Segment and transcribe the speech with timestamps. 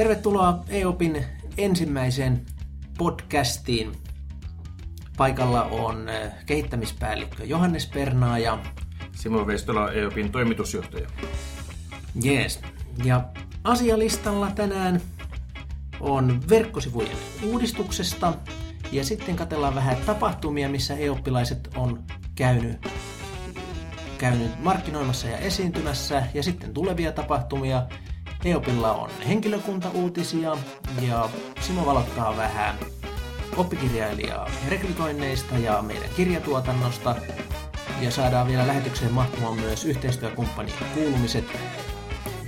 [0.00, 1.24] Tervetuloa EOPin
[1.56, 2.46] ensimmäiseen
[2.98, 3.92] podcastiin.
[5.16, 8.58] Paikalla on eh, kehittämispäällikkö Johannes Pernaa ja
[9.12, 11.08] Simo Veistola, EOPin toimitusjohtaja.
[12.22, 12.60] Jees.
[13.04, 13.24] Ja
[13.64, 15.00] asialistalla tänään
[16.00, 18.34] on verkkosivujen uudistuksesta
[18.92, 22.02] ja sitten katellaan vähän tapahtumia, missä EOPilaiset on
[22.34, 22.88] käynyt,
[24.18, 27.86] käynyt markkinoimassa ja esiintymässä ja sitten tulevia tapahtumia.
[28.44, 30.56] EOPilla on henkilökuntauutisia
[31.02, 31.28] ja
[31.60, 32.76] Simo valottaa vähän
[33.56, 37.16] oppikirjailijaa rekrytoinneista ja meidän kirjatuotannosta.
[38.00, 41.44] Ja saadaan vielä lähetykseen mahtumaan myös yhteistyökumppanien kuulumiset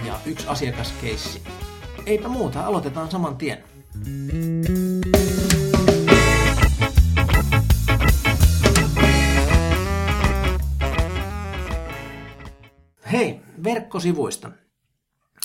[0.06, 1.42] ja yksi asiakaskeissi.
[2.06, 3.64] Eipä muuta, aloitetaan saman tien.
[13.12, 14.61] Hei, verkkosivuista.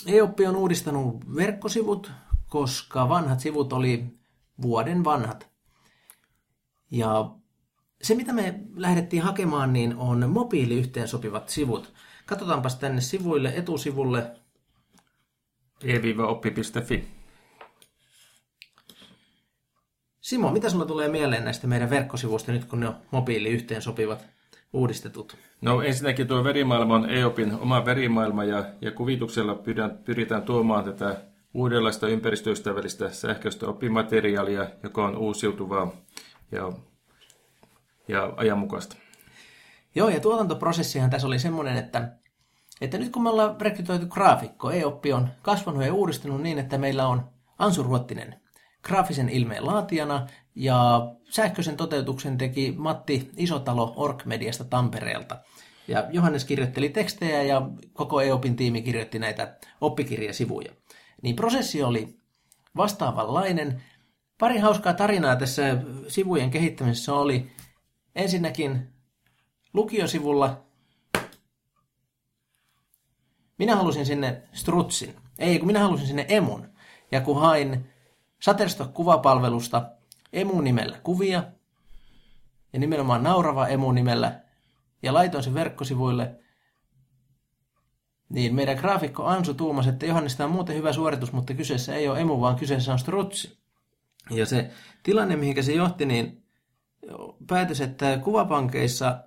[0.06, 2.12] EOP on uudistanut verkkosivut,
[2.50, 4.06] koska vanhat sivut oli
[4.62, 5.50] vuoden vanhat.
[6.92, 7.32] Ja
[8.02, 11.94] se, mitä me lähdettiin hakemaan, niin on mobiiliyhteensopivat sivut.
[12.26, 14.38] Katsotaanpas tänne sivuille, etusivulle.
[15.84, 17.08] e-oppi.fi.
[20.22, 24.37] Simo, mitä sulla tulee mieleen näistä meidän verkkosivuista nyt, kun ne on mobiiliyhteensopivat
[24.74, 25.38] uudistetut?
[25.62, 31.22] No ensinnäkin tuo verimaailma on EOPin oma verimaailma ja, ja kuvituksella pyritään, pyritään tuomaan tätä
[31.54, 35.92] uudenlaista ympäristöystävällistä sähköistä oppimateriaalia, joka on uusiutuvaa
[36.52, 36.72] ja,
[38.08, 38.96] ja ajanmukaista.
[39.96, 42.12] Joo, ja tuotantoprosessihan tässä oli semmoinen, että,
[42.82, 47.08] että nyt kun me ollaan rekrytoitu graafikko, e-oppi on kasvanut ja uudistunut niin, että meillä
[47.08, 47.24] on
[47.60, 48.36] Ansu Ruottinen
[48.84, 55.40] graafisen ilmeen laatijana ja sähköisen toteutuksen teki Matti Isotalo Org-mediasta Tampereelta.
[55.88, 57.62] Ja Johannes kirjoitteli tekstejä ja
[57.94, 60.72] koko EOPin tiimi kirjoitti näitä oppikirjasivuja.
[61.22, 62.18] Niin prosessi oli
[62.78, 63.84] vastaavanlainen.
[64.40, 67.52] Pari hauskaa tarinaa tässä sivujen kehittämisessä oli
[68.16, 68.94] ensinnäkin
[69.74, 70.68] lukiosivulla
[73.58, 75.16] minä halusin sinne strutsin.
[75.40, 76.70] Ei, kun minä halusin sinne emun.
[77.12, 77.90] Ja kun hain
[78.44, 79.90] Shutterstock-kuvapalvelusta
[80.34, 81.44] emu-nimellä kuvia,
[82.74, 84.42] ja nimenomaan naurava emu-nimellä,
[85.04, 86.40] ja laitoin sen verkkosivuille,
[88.30, 92.08] niin meidän graafikko Ansu tuumasi, että Johannes, tämä on muuten hyvä suoritus, mutta kyseessä ei
[92.08, 93.58] ole emu, vaan kyseessä on strutsi.
[94.30, 94.72] Ja se
[95.04, 96.44] tilanne, mihinkä se johti, niin
[97.48, 99.24] päätös, että kuvapankeissa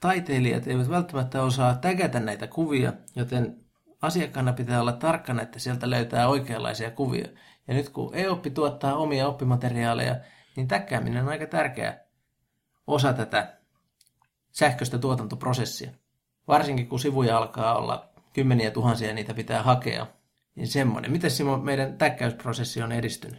[0.00, 3.56] taiteilijat eivät välttämättä osaa tägätä näitä kuvia, joten
[4.02, 7.28] asiakkaana pitää olla tarkkana, että sieltä löytää oikeanlaisia kuvia.
[7.68, 10.16] Ja nyt kun e-oppi tuottaa omia oppimateriaaleja,
[10.56, 11.98] niin täkkääminen on aika tärkeä
[12.86, 13.56] osa tätä
[14.50, 15.90] sähköistä tuotantoprosessia.
[16.48, 20.06] Varsinkin kun sivuja alkaa olla kymmeniä tuhansia ja niitä pitää hakea,
[20.54, 21.12] niin semmoinen.
[21.12, 23.38] Miten Simo meidän täkkäysprosessi on edistynyt?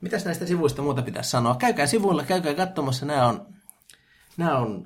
[0.01, 1.55] Mitäs näistä sivuista muuta pitäisi sanoa?
[1.55, 3.05] Käykää sivuilla, käykää katsomassa.
[3.05, 3.47] Nämä on,
[4.37, 4.85] nämä on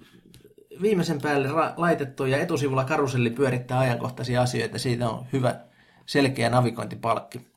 [0.82, 4.80] viimeisen päälle ra- laitettu ja etusivulla karuselli pyörittää ajankohtaisia asioita.
[4.80, 5.60] Siitä on hyvä
[6.06, 7.49] selkeä navigointipalkki.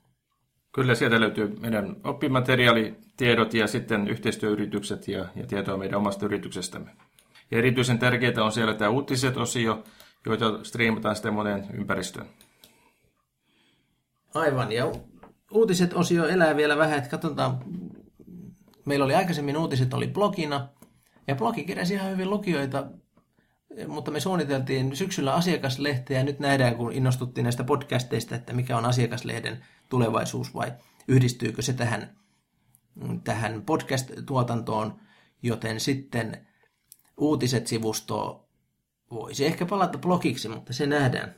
[0.72, 6.90] Kyllä sieltä löytyy meidän oppimateriaalitiedot ja sitten yhteistyöyritykset ja, ja tietoa meidän omasta yrityksestämme.
[7.50, 9.84] Ja erityisen tärkeää on siellä tämä uutiset-osio,
[10.26, 12.26] joita striimataan sitten moneen ympäristöön.
[14.34, 14.92] Aivan, ja
[15.50, 17.58] uutiset-osio elää vielä vähän, että katsotaan,
[18.84, 20.68] meillä oli aikaisemmin uutiset oli blogina,
[21.26, 22.86] ja blogi keräsi ihan hyvin lukijoita,
[23.88, 28.84] mutta me suunniteltiin syksyllä asiakaslehteä, ja nyt nähdään, kun innostuttiin näistä podcasteista, että mikä on
[28.84, 30.72] asiakaslehden tulevaisuus vai
[31.08, 32.16] yhdistyykö se tähän,
[33.24, 35.00] tähän podcast-tuotantoon,
[35.42, 36.46] joten sitten
[37.16, 38.48] uutiset-sivusto
[39.10, 41.34] voisi ehkä palata blogiksi, mutta se nähdään,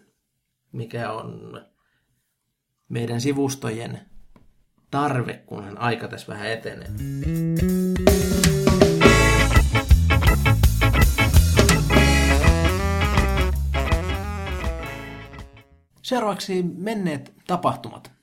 [0.73, 1.61] mikä on
[2.89, 4.01] meidän sivustojen
[4.91, 6.89] tarve, kunhan aika tässä vähän etenee.
[16.03, 18.14] Seuraavaksi menneet tapahtumat.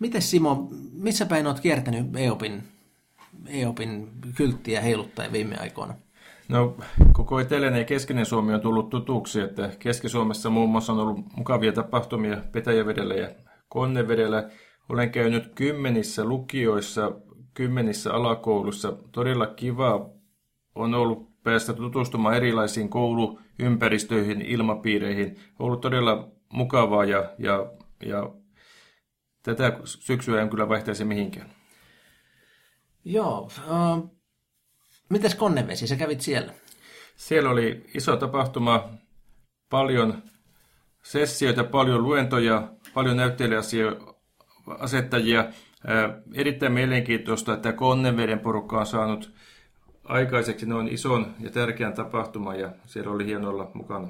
[0.00, 2.62] Miten Simo, missä päin olet kiertänyt EOPin,
[3.46, 5.94] EOPin kylttiä heiluttaen viime aikoina?
[6.48, 6.76] No,
[7.12, 11.72] koko eteläinen ja keskinen Suomi on tullut tutuksi, että Keski-Suomessa muun muassa on ollut mukavia
[11.72, 13.28] tapahtumia Petäjävedellä ja
[13.68, 14.50] Konnevedellä.
[14.88, 17.12] Olen käynyt kymmenissä lukioissa,
[17.54, 18.92] kymmenissä alakoulussa.
[19.12, 20.10] Todella kiva
[20.74, 25.36] on ollut päästä tutustumaan erilaisiin kouluympäristöihin, ilmapiireihin.
[25.58, 27.66] On ollut todella mukavaa ja, ja,
[28.06, 28.30] ja
[29.54, 31.50] tätä syksyä en kyllä vaihtaisi mihinkään.
[33.04, 33.40] Joo.
[33.40, 33.50] Uh,
[35.08, 36.52] mites Konnevesi, sä kävit siellä?
[37.16, 38.88] Siellä oli iso tapahtuma,
[39.70, 40.22] paljon
[41.02, 45.44] sessioita, paljon luentoja, paljon näyttelijäasettajia.
[46.34, 49.32] Erittäin mielenkiintoista, että Konneveden porukka on saanut
[50.04, 54.08] aikaiseksi noin ison ja tärkeän tapahtuman ja siellä oli hieno olla mukana.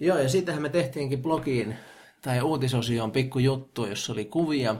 [0.00, 1.76] Joo, ja siitähän me tehtiinkin blogiin
[2.22, 4.76] tai uutisosioon pikku juttu, jossa oli kuvia.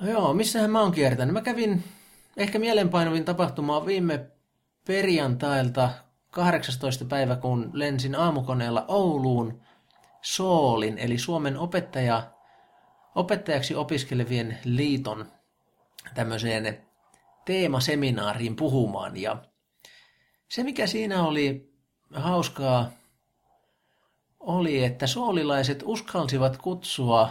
[0.00, 1.32] Joo, missähän mä oon kiertänyt?
[1.32, 1.84] Mä kävin
[2.36, 4.26] ehkä mielenpainuvin tapahtumaa viime
[4.86, 5.90] perjantailta
[6.30, 7.04] 18.
[7.04, 9.60] päivä, kun lensin aamukoneella Ouluun
[10.22, 12.30] Soolin, eli Suomen opettaja,
[13.14, 15.26] opettajaksi opiskelevien liiton
[16.14, 16.86] tämmöiseen
[17.44, 19.16] teemaseminaariin puhumaan.
[19.16, 19.36] Ja
[20.48, 21.72] se, mikä siinä oli
[22.14, 22.90] hauskaa,
[24.40, 27.30] oli, että soolilaiset uskalsivat kutsua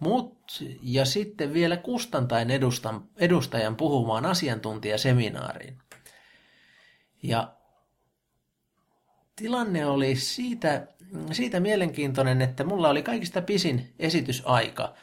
[0.00, 5.78] mut ja sitten vielä kustantain edustan, edustajan puhumaan asiantuntijaseminaariin.
[7.22, 7.54] Ja
[9.36, 10.86] tilanne oli siitä,
[11.32, 14.94] siitä mielenkiintoinen, että mulla oli kaikista pisin esitysaika.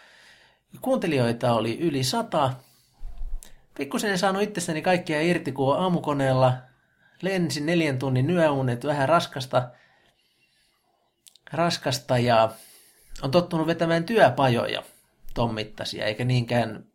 [0.82, 2.54] Kuuntelijoita oli yli sata.
[3.78, 6.54] Pikkusen en saanut itsestäni kaikkia irti, kun aamukoneella
[7.22, 9.70] lensin neljän tunnin yöunet, vähän raskasta,
[11.54, 12.52] raskasta ja
[13.22, 14.84] on tottunut vetämään työpajoja
[15.34, 16.86] ton mittaisia, eikä niinkään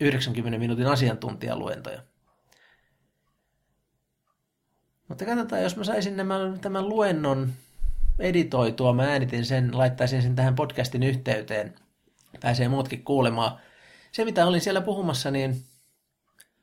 [0.00, 2.02] 90 minuutin asiantuntijaluentoja.
[5.08, 7.52] Mutta katsotaan, jos mä saisin nämä, tämän luennon
[8.18, 11.74] editoitua, mä äänitin sen, laittaisin sen tähän podcastin yhteyteen.
[12.40, 13.58] Pääsee muutkin kuulemaan.
[14.12, 15.62] Se, mitä olin siellä puhumassa, niin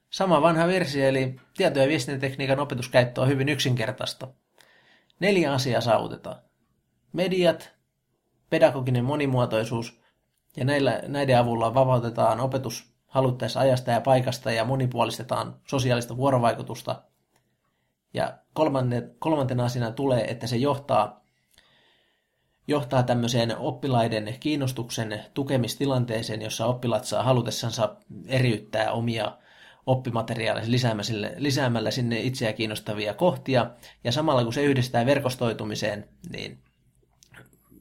[0.10, 4.28] sama vanha virsi, eli tieto- ja viestintätekniikan opetuskäyttö on hyvin yksinkertaista.
[5.20, 6.50] Neljä asiaa saavutetaan.
[7.13, 7.72] Mediat,
[8.50, 10.02] pedagoginen monimuotoisuus,
[10.58, 17.02] ja näillä, näiden avulla vapautetaan opetus haluttaessa ajasta ja paikasta ja monipuolistetaan sosiaalista vuorovaikutusta.
[18.13, 21.25] Ja kolmanne, kolmantena asiana tulee, että se johtaa,
[22.68, 27.96] johtaa tämmöiseen oppilaiden kiinnostuksen tukemistilanteeseen, jossa oppilaat saa halutessansa
[28.28, 29.38] eriyttää omia
[29.86, 33.72] oppimateriaaleja lisäämällä, lisäämällä sinne itseä kiinnostavia kohtia.
[34.04, 36.60] Ja samalla kun se yhdistää verkostoitumiseen, niin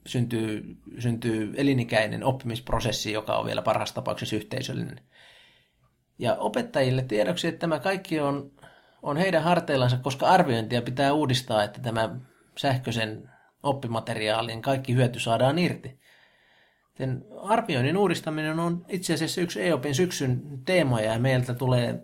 [0.07, 5.01] syntyy, syntyy elinikäinen oppimisprosessi, joka on vielä parhaassa tapauksessa yhteisöllinen.
[6.19, 8.51] Ja opettajille tiedoksi, että tämä kaikki on,
[9.03, 12.17] on heidän harteillansa, koska arviointia pitää uudistaa, että tämä
[12.59, 13.31] sähköisen
[13.63, 16.01] oppimateriaalin kaikki hyöty saadaan irti.
[16.99, 22.03] Sen arvioinnin uudistaminen on itse asiassa yksi EOPin syksyn teemoja ja meiltä tulee,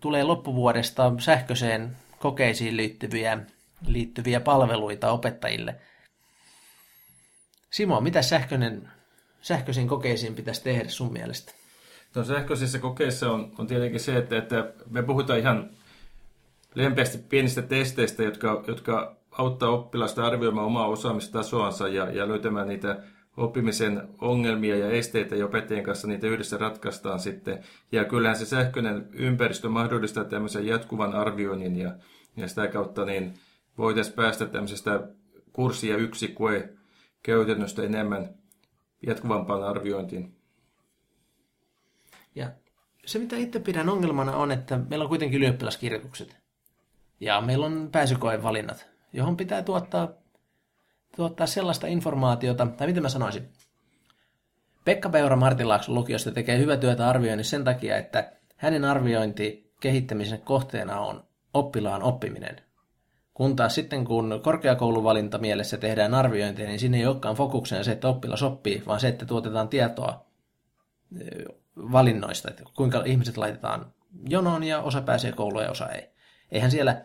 [0.00, 3.38] tulee loppuvuodesta sähköiseen kokeisiin liittyviä,
[3.86, 5.76] liittyviä palveluita opettajille–
[7.74, 8.88] Simo, mitä sähköinen,
[9.40, 11.52] sähköisiin kokeisiin pitäisi tehdä sun mielestä?
[12.14, 15.70] No sähköisissä kokeissa on, on tietenkin se, että, että me puhutaan ihan
[16.74, 23.02] lempeästi pienistä testeistä, jotka, jotka auttaa oppilasta arvioimaan omaa osaamistasoansa ja, ja löytämään niitä
[23.36, 27.64] oppimisen ongelmia ja esteitä ja opettajien kanssa niitä yhdessä ratkaistaan sitten.
[27.92, 31.92] Ja kyllähän se sähköinen ympäristö mahdollistaa tämmöisen jatkuvan arvioinnin ja,
[32.36, 33.34] ja sitä kautta niin
[33.78, 35.08] voitaisiin päästä tämmöisestä
[35.52, 36.68] kurssia yksi koe
[37.24, 38.34] käytännöstä enemmän
[39.06, 40.36] jatkuvampaan arviointiin.
[42.34, 42.50] Ja
[43.06, 46.36] se, mitä itse pidän ongelmana on, että meillä on kuitenkin ylioppilaskirjoitukset.
[47.20, 50.08] Ja meillä on pääsykoevalinnat, johon pitää tuottaa,
[51.16, 53.48] tuottaa sellaista informaatiota, tai miten mä sanoisin,
[54.84, 61.00] Pekka Peura Martinlaakson lukiosta tekee hyvää työtä arvioinnissa sen takia, että hänen arviointi kehittämisen kohteena
[61.00, 62.56] on oppilaan oppiminen.
[63.34, 68.08] Kun taas sitten kun korkeakouluvalinta mielessä tehdään arviointia, niin siinä ei olekaan fokuksena se, että
[68.08, 70.26] oppilas oppii, vaan se, että tuotetaan tietoa
[71.76, 73.92] valinnoista, että kuinka ihmiset laitetaan
[74.28, 76.10] jonoon ja osa pääsee kouluun ja osa ei.
[76.52, 77.04] Eihän siellä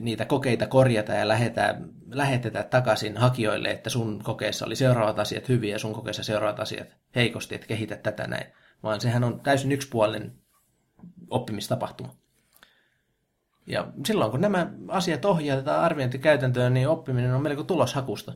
[0.00, 5.74] niitä kokeita korjata ja lähetä, lähetetä takaisin hakijoille, että sun kokeessa oli seuraavat asiat hyviä
[5.74, 8.46] ja sun kokeessa seuraavat asiat heikosti, että kehitä tätä näin.
[8.82, 10.32] Vaan sehän on täysin yksipuolinen
[11.30, 12.19] oppimistapahtuma.
[13.70, 18.32] Ja silloin kun nämä asiat ohjaavat arviointikäytäntöön, niin oppiminen on melko tuloshakusta.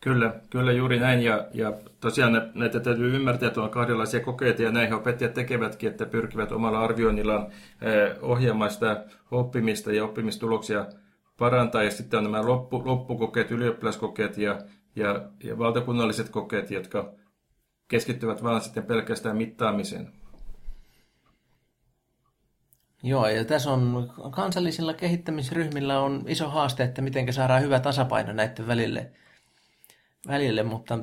[0.00, 1.22] Kyllä, kyllä juuri näin.
[1.22, 6.06] Ja, ja tosiaan näitä täytyy ymmärtää, että on kahdenlaisia kokeita, ja näihin opettajat tekevätkin, että
[6.06, 7.46] pyrkivät omalla arvioinnillaan
[7.80, 10.86] eh, ohjaamaan sitä oppimista ja oppimistuloksia
[11.38, 11.82] parantaa.
[11.82, 14.58] Ja sitten on nämä loppu, loppukokeet, ylioppilaskokeet ja,
[14.96, 17.12] ja, ja valtakunnalliset kokeet, jotka
[17.88, 20.21] keskittyvät vain sitten pelkästään mittaamiseen.
[23.02, 28.66] Joo, ja tässä on kansallisilla kehittämisryhmillä on iso haaste, että miten saadaan hyvä tasapaino näiden
[28.66, 29.10] välille,
[30.26, 30.98] välille mutta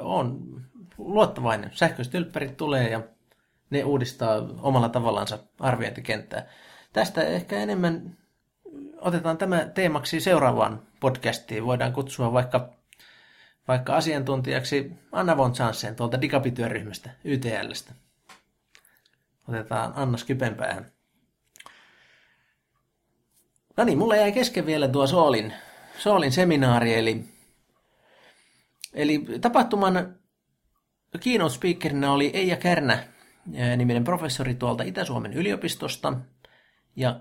[0.00, 0.40] on
[0.98, 1.70] luottavainen.
[1.74, 3.00] Sähköiset ylppärit tulee ja
[3.70, 6.46] ne uudistaa omalla tavallaansa arviointikenttää.
[6.92, 8.16] Tästä ehkä enemmän
[9.00, 11.66] otetaan tämä teemaksi seuraavaan podcastiin.
[11.66, 12.72] Voidaan kutsua vaikka,
[13.68, 17.92] vaikka asiantuntijaksi Anna von Chansen tuolta Digapityöryhmästä, YTLstä.
[19.48, 20.92] Otetaan Anna Skypenpäähän.
[23.76, 25.52] No niin, mulla jäi kesken vielä tuo Soolin,
[25.98, 27.24] Soolin seminaari, eli,
[28.94, 30.16] eli tapahtuman
[31.20, 33.04] keynote speakerina oli Eija Kärnä,
[33.76, 36.12] niminen professori tuolta Itä-Suomen yliopistosta,
[36.96, 37.20] ja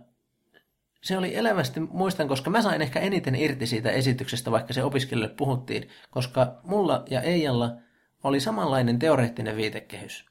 [1.02, 5.36] se oli elävästi, muistan, koska mä sain ehkä eniten irti siitä esityksestä, vaikka se opiskelijoille
[5.36, 7.76] puhuttiin, koska mulla ja Eijalla
[8.24, 10.26] oli samanlainen teoreettinen viitekehys.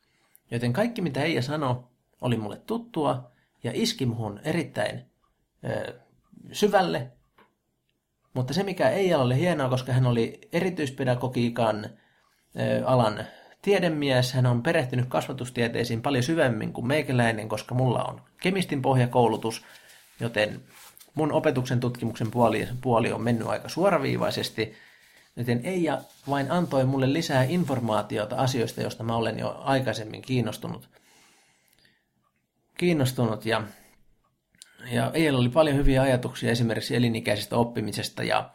[0.50, 1.76] Joten kaikki, mitä Eija sanoi,
[2.20, 3.30] oli mulle tuttua
[3.64, 5.10] ja iski muhun erittäin
[6.52, 7.10] syvälle.
[8.34, 11.90] Mutta se, mikä ei ole hienoa, koska hän oli erityispedagogiikan
[12.84, 13.24] alan
[13.62, 19.64] tiedemies, hän on perehtynyt kasvatustieteisiin paljon syvemmin kuin meikäläinen, koska mulla on kemistin pohjakoulutus,
[20.20, 20.62] joten
[21.14, 24.74] mun opetuksen tutkimuksen puoli, puoli on mennyt aika suoraviivaisesti,
[25.36, 30.88] joten Eija vain antoi mulle lisää informaatiota asioista, joista mä olen jo aikaisemmin kiinnostunut.
[32.76, 33.62] Kiinnostunut ja
[34.92, 38.50] ja Eila oli paljon hyviä ajatuksia esimerkiksi elinikäisestä oppimisesta ja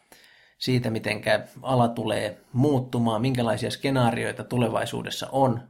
[0.58, 1.22] siitä, miten
[1.62, 5.62] ala tulee muuttumaan, minkälaisia skenaarioita tulevaisuudessa on,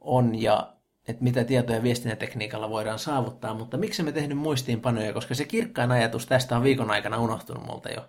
[0.00, 0.72] on ja
[1.08, 5.90] että mitä tieto- ja viestintätekniikalla voidaan saavuttaa, mutta miksi me tehnyt muistiinpanoja, koska se kirkkain
[5.90, 8.08] ajatus tästä on viikon aikana unohtunut multa jo.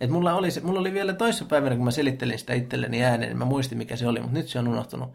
[0.00, 3.38] Et mulla, oli se, mulla oli vielä toissapäivänä, kun mä selittelin sitä itselleni ääneen, niin
[3.38, 5.14] mä muistin, mikä se oli, mutta nyt se on unohtunut.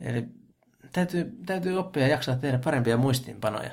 [0.00, 0.24] Eli
[0.92, 3.70] täytyy, täytyy oppia ja jaksaa tehdä parempia muistiinpanoja.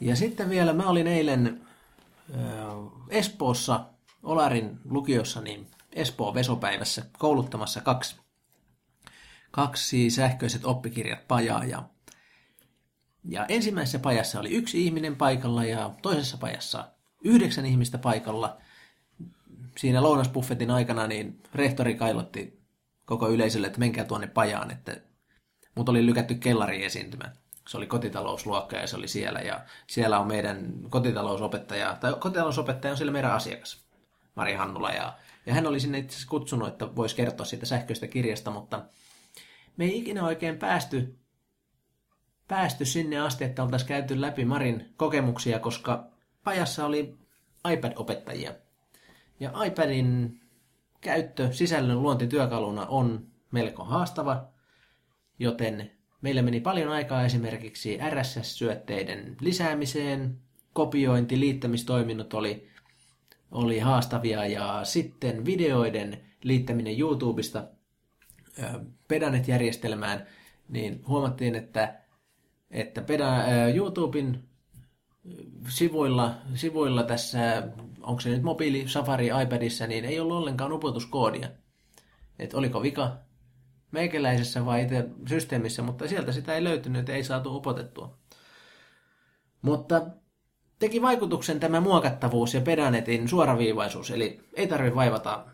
[0.00, 1.66] Ja sitten vielä mä olin eilen
[3.08, 3.86] Espoossa
[4.22, 8.16] Olarin lukiossa niin Espoon vesopäivässä kouluttamassa kaksi,
[9.50, 11.64] kaksi sähköiset oppikirjat pajaa.
[11.64, 11.82] Ja,
[13.24, 16.88] ja ensimmäisessä pajassa oli yksi ihminen paikalla ja toisessa pajassa
[17.24, 18.56] yhdeksän ihmistä paikalla–
[19.78, 22.62] siinä lounasbuffetin aikana niin rehtori kailotti
[23.04, 24.96] koko yleisölle, että menkää tuonne pajaan, että
[25.74, 27.32] mut oli lykätty kellari esiintymään.
[27.68, 32.96] Se oli kotitalousluokka ja se oli siellä ja siellä on meidän kotitalousopettaja, tai kotitalousopettaja on
[32.96, 33.84] siellä meidän asiakas,
[34.34, 35.12] Mari Hannula ja,
[35.46, 38.82] ja hän oli sinne itse kutsunut, että voisi kertoa siitä sähköistä kirjasta, mutta
[39.76, 41.18] me ei ikinä oikein päästy,
[42.48, 46.06] päästy sinne asti, että oltaisiin käyty läpi Marin kokemuksia, koska
[46.44, 47.14] pajassa oli
[47.72, 48.54] iPad-opettajia.
[49.42, 50.40] Ja iPadin
[51.00, 54.48] käyttö sisällön luontityökaluna on melko haastava,
[55.38, 60.38] joten meillä meni paljon aikaa esimerkiksi RSS-syötteiden lisäämiseen,
[60.72, 62.68] kopiointi, liittämistoiminnot oli,
[63.50, 67.64] oli haastavia ja sitten videoiden liittäminen YouTubesta
[69.08, 70.26] Pedanet-järjestelmään,
[70.68, 72.00] niin huomattiin, että,
[72.70, 73.44] että peda,
[73.74, 74.44] YouTuben
[75.68, 77.68] sivuilla, sivuilla tässä,
[78.00, 81.48] onko se nyt mobiili Safari iPadissa, niin ei ollut ollenkaan upotuskoodia.
[82.38, 83.16] Että oliko vika
[83.90, 88.18] meikäläisessä vai itse systeemissä, mutta sieltä sitä ei löytynyt, ei saatu upotettua.
[89.62, 90.06] Mutta
[90.78, 95.46] teki vaikutuksen tämä muokattavuus ja pedanetin suoraviivaisuus, eli ei tarvitse vaivata,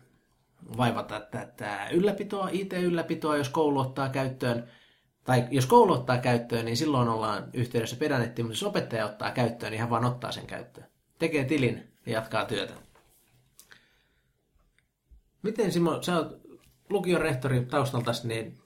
[0.77, 4.69] vaivata tätä ylläpitoa, IT-ylläpitoa, jos koulu ottaa käyttöön
[5.29, 9.71] tai jos koulu ottaa käyttöön, niin silloin ollaan yhteydessä pedannettiin, mutta jos opettaja ottaa käyttöön,
[9.71, 10.87] niin hän vaan ottaa sen käyttöön.
[11.19, 12.73] Tekee tilin ja jatkaa työtä.
[15.41, 16.41] Miten Simo, sä oot
[16.89, 18.57] lukion rehtori taustaltasi, niin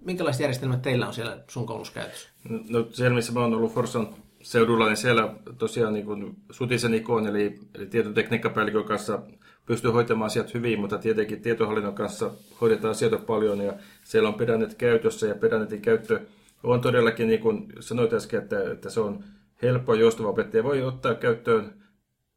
[0.00, 2.28] minkälaiset järjestelmät teillä on siellä sun koulussa käytössä?
[2.68, 7.26] No siellä, missä mä oon ollut Forsan seudulla, niin siellä tosiaan niin kuin Sutisen ikon,
[7.26, 9.22] eli, eli tietotekniikkapäällikön kanssa
[9.68, 13.72] pystyy hoitamaan asiat hyvin, mutta tietenkin tietohallinnon kanssa hoidetaan asioita paljon ja
[14.04, 16.20] siellä on pedannet käytössä ja pedannetin käyttö
[16.62, 19.24] on todellakin, niin kuin sanoit äsken, että, että se on
[19.62, 21.72] helppo joustava opettaja voi ottaa käyttöön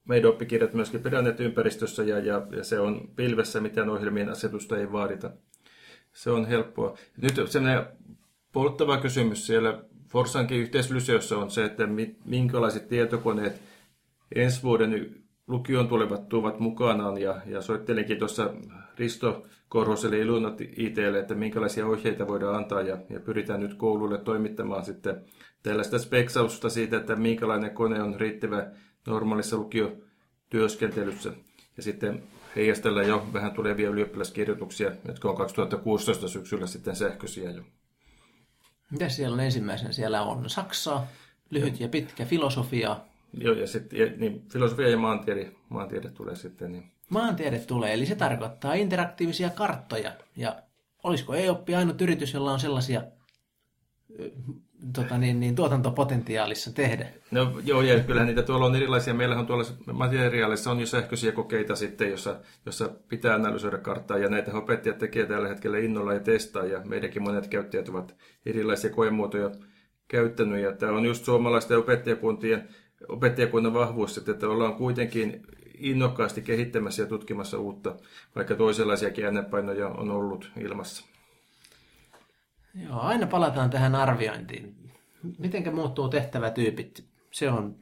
[0.08, 1.02] meidän oppikirjat myöskin
[1.40, 5.32] ympäristössä ja, ja, ja se on pilvessä, mitään ohjelmien asetusta ei vaadita.
[6.14, 6.98] Se on helppoa.
[7.18, 7.86] Nyt sellainen
[8.52, 11.88] polttava kysymys siellä Forsankin yhteislyseossa on se, että
[12.26, 13.62] minkälaiset tietokoneet
[14.36, 15.21] ensi vuoden
[15.52, 17.18] lukioon tulevat tuovat mukanaan.
[17.18, 18.54] Ja, ja soittelinkin tuossa
[18.98, 24.86] Risto Korhoselle Ilunat ITlle, että minkälaisia ohjeita voidaan antaa ja, ja pyritään nyt koululle toimittamaan
[24.86, 25.22] sitten
[25.64, 28.68] tällaista speksausta siitä, että minkälainen kone on riittävä
[29.08, 31.34] normaalissa lukiotyöskentelyssä.
[31.78, 32.24] Ja sitten
[32.56, 37.64] heijastella jo vähän tulevia ylioppilaskirjoituksia, jotka on 2016 syksyllä sitten sähköisiä jo.
[38.92, 39.92] Mitä siellä on ensimmäisenä?
[39.92, 41.08] Siellä on Saksaa,
[41.50, 42.98] lyhyt ja pitkä filosofia.
[43.34, 46.72] Joo, ja sitten niin, filosofia ja maantiede, maantiede tulee sitten.
[46.72, 46.92] Niin.
[47.10, 50.12] Maantiede tulee, eli se tarkoittaa interaktiivisia karttoja.
[50.36, 50.56] Ja
[51.04, 53.04] olisiko e-oppi ainut yritys, jolla on sellaisia
[54.94, 57.08] tota niin, niin, tuotantopotentiaalissa tehdä?
[57.32, 59.14] No joo, ja kyllähän niitä tuolla on erilaisia.
[59.14, 64.58] Meillähän tuolla materiaalissa on jo sähköisiä kokeita sitten, jossa, jossa pitää analysoida karttaa, ja näitä
[64.58, 69.52] opettajat tekee tällä hetkellä innolla ja testaa, ja meidänkin monet käyttäjät ovat erilaisia koemuotoja
[70.08, 72.68] käyttänyt, ja tämä on just suomalaisten opettajakuntien,
[73.10, 75.42] opettajakunnan vahvuus, että ollaan kuitenkin
[75.78, 77.96] innokkaasti kehittämässä ja tutkimassa uutta,
[78.36, 81.06] vaikka toisenlaisiakin äänenpainoja on ollut ilmassa.
[82.76, 84.76] Joo, aina palataan tähän arviointiin.
[85.38, 87.06] Mitenkä muuttuu tehtävätyypit?
[87.32, 87.76] Se on,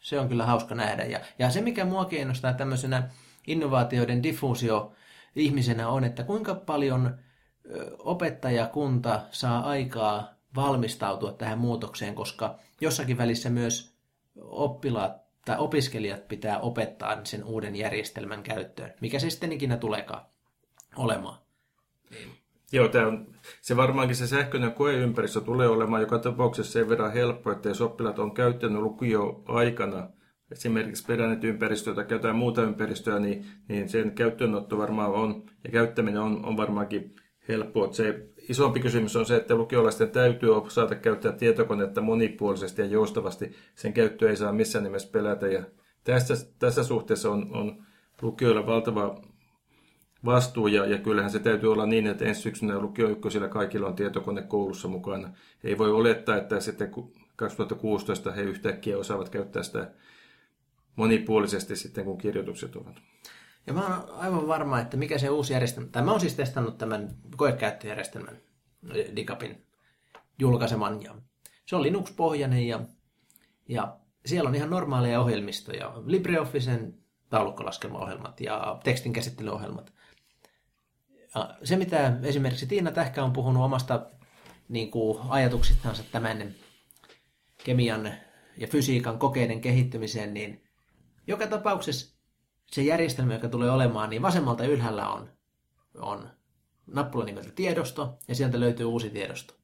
[0.00, 1.04] se on kyllä hauska nähdä.
[1.04, 3.10] Ja, ja se, mikä mua kiinnostaa tämmöisenä
[3.46, 4.92] innovaatioiden diffuusio
[5.36, 7.18] ihmisenä on, että kuinka paljon
[7.98, 13.87] opettajakunta saa aikaa valmistautua tähän muutokseen, koska jossakin välissä myös
[14.42, 15.12] oppilaat
[15.44, 20.26] tai opiskelijat pitää opettaa sen uuden järjestelmän käyttöön, mikä se sitten ikinä tuleekaan
[20.96, 21.38] olemaan.
[22.10, 22.28] Niin.
[22.72, 23.26] Joo, tämä on,
[23.60, 28.18] se varmaankin se sähköinen koeympäristö tulee olemaan joka tapauksessa sen verran helppo, että jos oppilaat
[28.18, 30.08] on käyttänyt lukio-aikana
[30.52, 36.44] esimerkiksi ympäristöä tai jotain muuta ympäristöä, niin, niin sen käyttöönotto varmaan on ja käyttäminen on,
[36.44, 37.14] on varmaankin
[37.48, 37.92] helppoa.
[37.92, 43.52] Se isompi kysymys on se, että lukiolaisten täytyy saada käyttää tietokonetta monipuolisesti ja joustavasti.
[43.74, 45.46] Sen käyttö ei saa missään nimessä pelätä.
[45.46, 45.62] Ja
[46.04, 47.84] tässä, tässä suhteessa on, on
[48.22, 49.22] lukioilla valtava
[50.24, 53.08] vastuu, ja, ja kyllähän se täytyy olla niin, että ensi syksynä lukio
[53.50, 55.30] kaikilla on tietokone koulussa mukana.
[55.64, 56.90] Ei voi olettaa, että sitten
[57.36, 59.90] 2016 he yhtäkkiä osaavat käyttää sitä
[60.96, 62.96] monipuolisesti sitten, kun kirjoitukset ovat.
[63.66, 66.78] Ja mä oon aivan varma, että mikä se uusi järjestelmä, tai mä oon siis testannut
[66.78, 68.38] tämän koekäyttöjärjestelmän,
[69.16, 69.66] Digapin
[70.38, 71.14] julkaiseman, ja
[71.66, 72.80] se on Linux-pohjainen, ja,
[73.68, 76.94] ja siellä on ihan normaaleja ohjelmistoja, LibreOfficen
[77.28, 79.92] taulukkolaskelmaohjelmat ja tekstinkäsittelyohjelmat.
[81.34, 84.06] Ja se, mitä esimerkiksi Tiina Tähkä on puhunut omasta
[84.68, 86.54] niin kuin, ajatuksistansa tämän
[87.64, 88.12] kemian
[88.56, 90.64] ja fysiikan kokeiden kehittymiseen, niin
[91.26, 92.17] joka tapauksessa
[92.72, 95.28] se järjestelmä, joka tulee olemaan, niin vasemmalta ylhäällä on,
[95.98, 96.30] on
[96.86, 99.54] nappula nimeltä tiedosto, ja sieltä löytyy uusi tiedosto.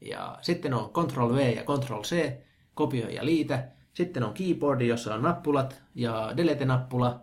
[0.00, 2.32] Ja sitten on Ctrl V ja Ctrl C,
[2.74, 3.68] kopioi ja liitä.
[3.92, 7.20] Sitten on keyboardi, jossa on nappulat ja delete-nappula,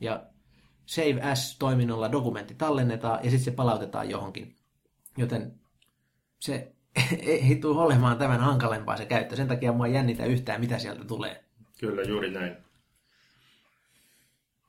[0.00, 0.22] ja
[0.86, 4.56] Save As-toiminnolla dokumentti tallennetaan, ja sitten se palautetaan johonkin.
[5.16, 5.60] Joten
[6.40, 6.72] se
[7.18, 9.36] ei tule olemaan tämän hankalempaa se käyttö.
[9.36, 11.44] Sen takia mua jännitä yhtään, mitä sieltä tulee.
[11.80, 12.63] Kyllä, juuri näin.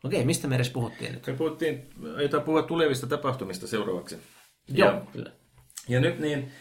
[0.05, 1.27] Okei, mistä me edes puhuttiin nyt?
[1.27, 1.89] Me puhuttiin,
[2.21, 4.17] jotain puhua tulevista tapahtumista seuraavaksi.
[4.67, 5.31] Joo, ja, kyllä.
[5.87, 6.51] Ja nyt niin,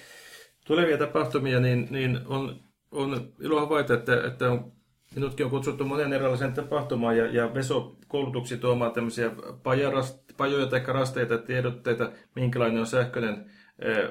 [0.67, 4.73] tulevia tapahtumia, niin, niin on, on ilo havaita, että, että on,
[5.15, 9.31] minutkin on kutsuttu monen erilaisen tapahtumaan ja, ja Veso-koulutuksi tuomaan tämmöisiä
[9.63, 13.51] pajarast, pajoja tai rasteita, tiedotteita, minkälainen on sähköinen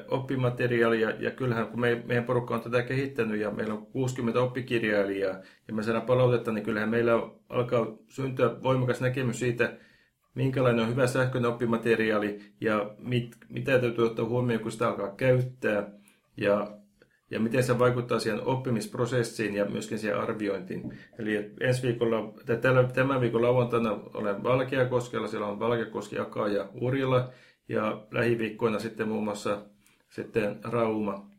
[0.07, 5.37] oppimateriaalia, ja, kyllähän kun me, meidän porukka on tätä kehittänyt ja meillä on 60 oppikirjailijaa
[5.67, 7.13] ja me saadaan palautetta, niin kyllähän meillä
[7.49, 9.77] alkaa syntyä voimakas näkemys siitä,
[10.35, 15.91] minkälainen on hyvä sähköinen oppimateriaali ja mit, mitä täytyy ottaa huomioon, kun sitä alkaa käyttää.
[16.37, 16.77] Ja,
[17.31, 20.99] ja miten se vaikuttaa siihen oppimisprosessiin ja myöskin siihen arviointiin.
[21.19, 22.57] Eli ensi viikolla, tai
[22.93, 27.29] tämän viikon lauantaina olen Valkeakoskella, siellä on Valkeakoski, Aka ja Urjala,
[27.69, 29.65] ja lähiviikkoina sitten muun muassa
[30.09, 31.29] sitten Rauma.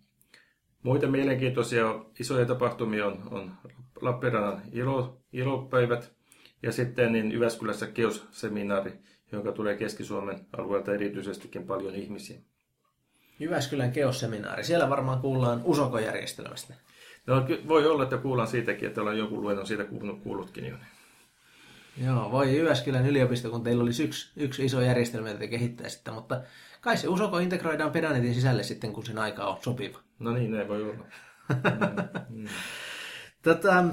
[0.82, 3.52] Muita mielenkiintoisia isoja tapahtumia on, on
[4.00, 6.12] Lappeenrannan ilo, ilopäivät
[6.62, 8.92] ja sitten niin Jyväskylässä Keos-seminaari,
[9.32, 12.38] joka tulee Keski-Suomen alueelta erityisestikin paljon ihmisiä.
[13.38, 14.64] Jyväskylän Keos-seminaari.
[14.64, 16.74] Siellä varmaan kuullaan usokojärjestelmästä.
[17.26, 20.76] No, voi olla, että kuullaan siitäkin, että ollaan joku luennon siitä kuullut, kuullutkin jo.
[21.96, 26.42] Joo, voi Jyväskylän yliopisto, kun teillä olisi yksi, yksi iso järjestelmä, jota kehittää sitten, mutta
[26.80, 29.98] kai se Usoko integroidaan Pedanetin sisälle sitten, kun sen aika on sopiva.
[30.18, 31.04] No niin, näin voi olla.
[32.28, 32.48] mm.
[33.42, 33.84] Tätä,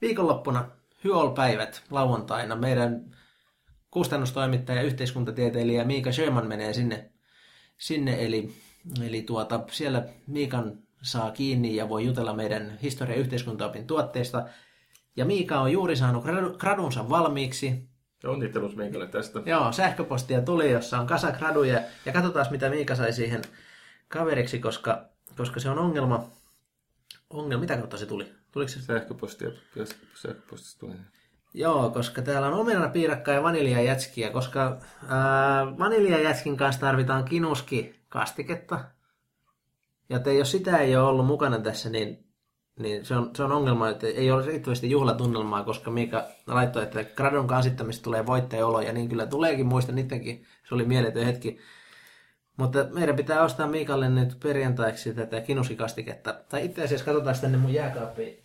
[0.00, 0.68] viikonloppuna
[1.04, 2.56] Hyol-päivät lauantaina.
[2.56, 3.16] Meidän
[3.90, 7.10] kustannustoimittaja ja yhteiskuntatieteilijä Miika Sjöman menee sinne,
[7.78, 8.52] sinne eli,
[9.02, 14.46] eli tuota, siellä Miikan saa kiinni ja voi jutella meidän historia- ja yhteiskuntaopin tuotteista.
[15.16, 16.24] Ja Miika on juuri saanut
[16.58, 17.88] gradunsa valmiiksi.
[18.24, 19.42] Onnittelut Miikalle tästä.
[19.46, 21.80] Joo, sähköpostia tuli, jossa on kasa graduja.
[22.06, 23.42] Ja katsotaan, mitä Miika sai siihen
[24.08, 25.04] kaveriksi, koska,
[25.36, 26.30] koska se on ongelma.
[27.30, 28.32] Ongelma, mitä kautta se tuli?
[28.52, 28.80] Tuliko se?
[28.80, 29.50] Sähköpostia,
[30.14, 30.94] sähköpostista tuli.
[31.54, 38.84] Joo, koska täällä on omena piirakka ja vaniljajätskiä, koska ää, vaniljajätskin kanssa tarvitaan kinuski-kastiketta.
[40.08, 42.25] Ja te, jos sitä ei ole ollut mukana tässä, niin,
[42.78, 47.04] niin se, on, se on ongelma, että ei ole riittävästi juhlatunnelmaa, koska Miika laittoi, että
[47.04, 51.58] gradun kansittamista tulee voittajaolo, ja niin kyllä tuleekin, muista niidenkin, se oli mieletön hetki.
[52.56, 56.34] Mutta meidän pitää ostaa Miikalle nyt perjantaiksi tätä kinuskikastiketta.
[56.48, 58.38] Tai itse asiassa katsotaan tänne mun jääkaappiin.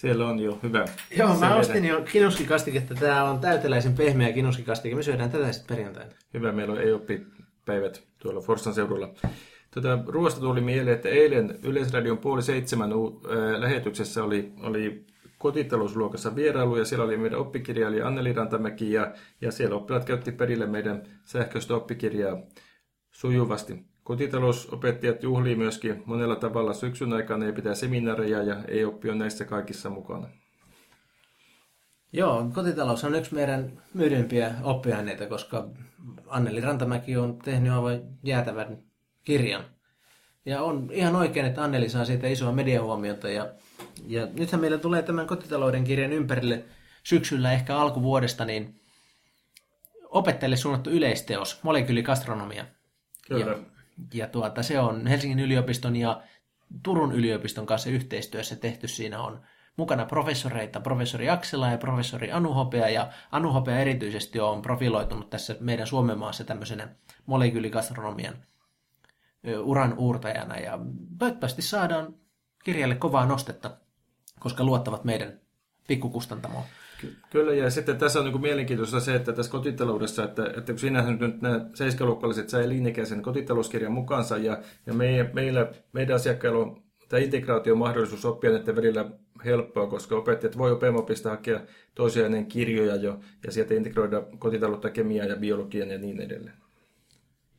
[0.00, 0.84] Siellä on jo hyvä.
[1.16, 2.94] Joo, mä ostin jo kinuskikastiketta.
[2.94, 4.94] Tämä on täyteläisen pehmeä kinuskikastike.
[4.96, 6.10] Me syödään tätä sitten perjantaina.
[6.34, 9.14] Hyvä, meillä on EOP-päivät tuolla Forssan seudulla.
[9.74, 15.06] Tuota, ruoasta tuli mieleen, että eilen Yleisradion puoli seitsemän ää, lähetyksessä oli, oli
[15.38, 20.66] kotitalousluokassa vierailu ja siellä oli meidän oppikirjailija Anneli Rantamäki ja, ja siellä oppilaat käytti perille
[20.66, 22.42] meidän sähköistä oppikirjaa
[23.10, 23.84] sujuvasti.
[24.02, 29.44] Kotitalousopettajat juhlii myöskin monella tavalla syksyn aikana ja pitää seminaareja ja ei oppi on näissä
[29.44, 30.28] kaikissa mukana.
[32.12, 35.68] Joo, kotitalous on yksi meidän myydympiä oppiaineita, koska
[36.26, 38.89] Anneli Rantamäki on tehnyt aivan jäätävän
[39.24, 39.64] kirjan.
[40.44, 43.28] Ja on ihan oikein, että Anneli saa siitä isoa mediahuomiota.
[43.28, 43.48] Ja,
[44.06, 46.64] ja nythän meillä tulee tämän kotitalouden kirjan ympärille
[47.02, 48.80] syksyllä, ehkä alkuvuodesta, niin
[50.04, 52.64] opettajille suunnattu yleisteos, molekyylikastronomia.
[53.28, 53.50] Kyllä.
[53.50, 53.58] Ja
[54.14, 56.22] ja tuota, se on Helsingin yliopiston ja
[56.82, 58.88] Turun yliopiston kanssa yhteistyössä tehty.
[58.88, 59.40] Siinä on
[59.76, 65.56] mukana professoreita, professori Aksela ja professori Anu Hopea, ja Anu Hopea erityisesti on profiloitunut tässä
[65.60, 66.88] meidän Suomen maassa tämmöisenä
[67.26, 68.34] molekyylikastronomian
[69.62, 70.78] uran uurtajana, ja
[71.18, 72.14] toivottavasti saadaan
[72.64, 73.76] kirjalle kovaa nostetta,
[74.40, 75.40] koska luottavat meidän
[75.88, 76.64] pikkukustantamoon.
[77.30, 81.18] Kyllä, ja sitten tässä on niin mielenkiintoista se, että tässä kotitaloudessa, että, että kun sinähän
[81.18, 87.22] nyt nämä seiskaluokkalaiset sai linjakäisen kotitalouskirjan mukaansa, ja, ja meidän, meillä, meidän asiakkailla on tämä
[87.22, 89.10] integraatiomahdollisuus oppia näiden välillä
[89.44, 91.60] helppoa, koska opettajat voi opemopista hakea
[91.94, 96.56] toisiaan kirjoja jo, ja sieltä integroida kotitaloutta, kemiaa ja biologian ja niin edelleen.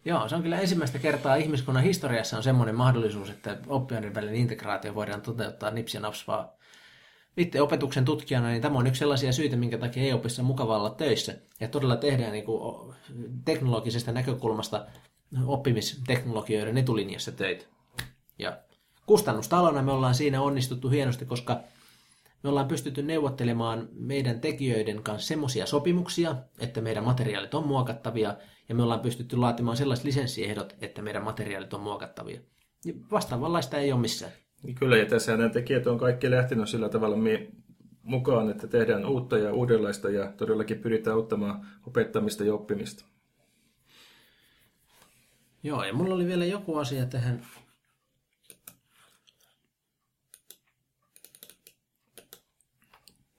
[0.05, 4.95] Joo, se on kyllä ensimmäistä kertaa ihmiskunnan historiassa on semmoinen mahdollisuus, että oppiaineen välinen integraatio
[4.95, 6.49] voidaan toteuttaa nips ja naps vaan
[7.37, 10.89] itse opetuksen tutkijana, niin tämä on yksi sellaisia syitä, minkä takia EOPissa on mukava olla
[10.89, 11.35] töissä.
[11.59, 12.95] Ja todella tehdään niin kuin
[13.45, 14.85] teknologisesta näkökulmasta
[15.45, 17.65] oppimisteknologioiden etulinjassa töitä.
[18.39, 18.57] Ja
[19.05, 21.59] kustannustalona me ollaan siinä onnistuttu hienosti, koska
[22.43, 28.35] me ollaan pystytty neuvottelemaan meidän tekijöiden kanssa semmoisia sopimuksia, että meidän materiaalit on muokattavia,
[28.71, 32.41] ja me ollaan pystytty laatimaan sellaiset lisenssiehdot, että meidän materiaalit on muokattavia.
[33.11, 34.31] Vastaavanlaista ei ole missään.
[34.63, 37.17] Niin kyllä, ja tässä nämä tekijät on kaikki lähtenyt sillä tavalla
[38.03, 43.05] mukaan, että tehdään uutta ja uudenlaista ja todellakin pyritään auttamaan opettamista ja oppimista.
[45.63, 47.45] Joo, ja mulla oli vielä joku asia tähän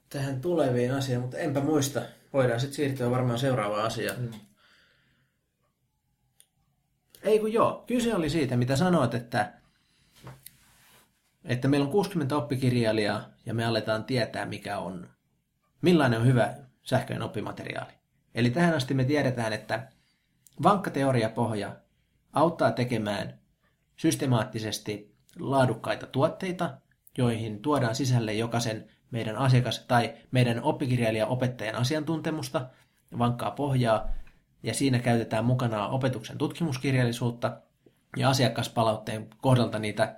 [0.09, 2.03] tähän tuleviin asiaan, mutta enpä muista.
[2.33, 4.21] Voidaan sitten siirtyä varmaan seuraavaan asiaan.
[4.21, 4.52] Mm.
[7.23, 9.53] Ei kun joo, kyse oli siitä, mitä sanoit, että
[11.45, 15.09] että meillä on 60 oppikirjailijaa ja me aletaan tietää, mikä on,
[15.83, 17.93] millainen on hyvä sähköinen oppimateriaali.
[18.35, 19.89] Eli tähän asti me tiedetään, että
[20.63, 21.77] vankka teoriapohja
[22.33, 23.39] auttaa tekemään
[23.97, 26.79] systemaattisesti laadukkaita tuotteita,
[27.19, 32.67] joihin tuodaan sisälle jokaisen meidän asiakas- tai meidän oppikirjailija-opettajan asiantuntemusta,
[33.19, 34.09] vankkaa pohjaa,
[34.63, 37.61] ja siinä käytetään mukana opetuksen tutkimuskirjallisuutta
[38.17, 40.17] ja asiakaspalautteen kohdalta niitä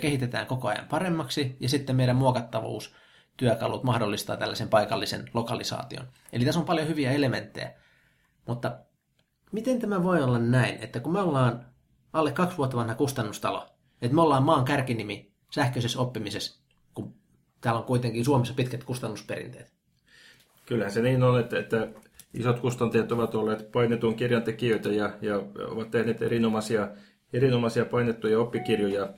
[0.00, 2.94] kehitetään koko ajan paremmaksi ja sitten meidän muokattavuus
[3.36, 6.06] työkalut mahdollistaa tällaisen paikallisen lokalisaation.
[6.32, 7.72] Eli tässä on paljon hyviä elementtejä.
[8.46, 8.78] Mutta
[9.52, 11.66] miten tämä voi olla näin, että kun me ollaan
[12.12, 13.68] alle kaksi vuotta vanha kustannustalo,
[14.02, 16.62] että me ollaan maan kärkinimi sähköisessä oppimisessa,
[16.94, 17.14] kun
[17.60, 19.72] täällä on kuitenkin Suomessa pitkät kustannusperinteet?
[20.66, 21.88] Kyllähän se niin on, että, että
[22.34, 26.88] isot kustantajat ovat olleet painetun kirjan tekijöitä ja, ja ovat tehneet erinomaisia,
[27.32, 29.14] erinomaisia painettuja oppikirjoja.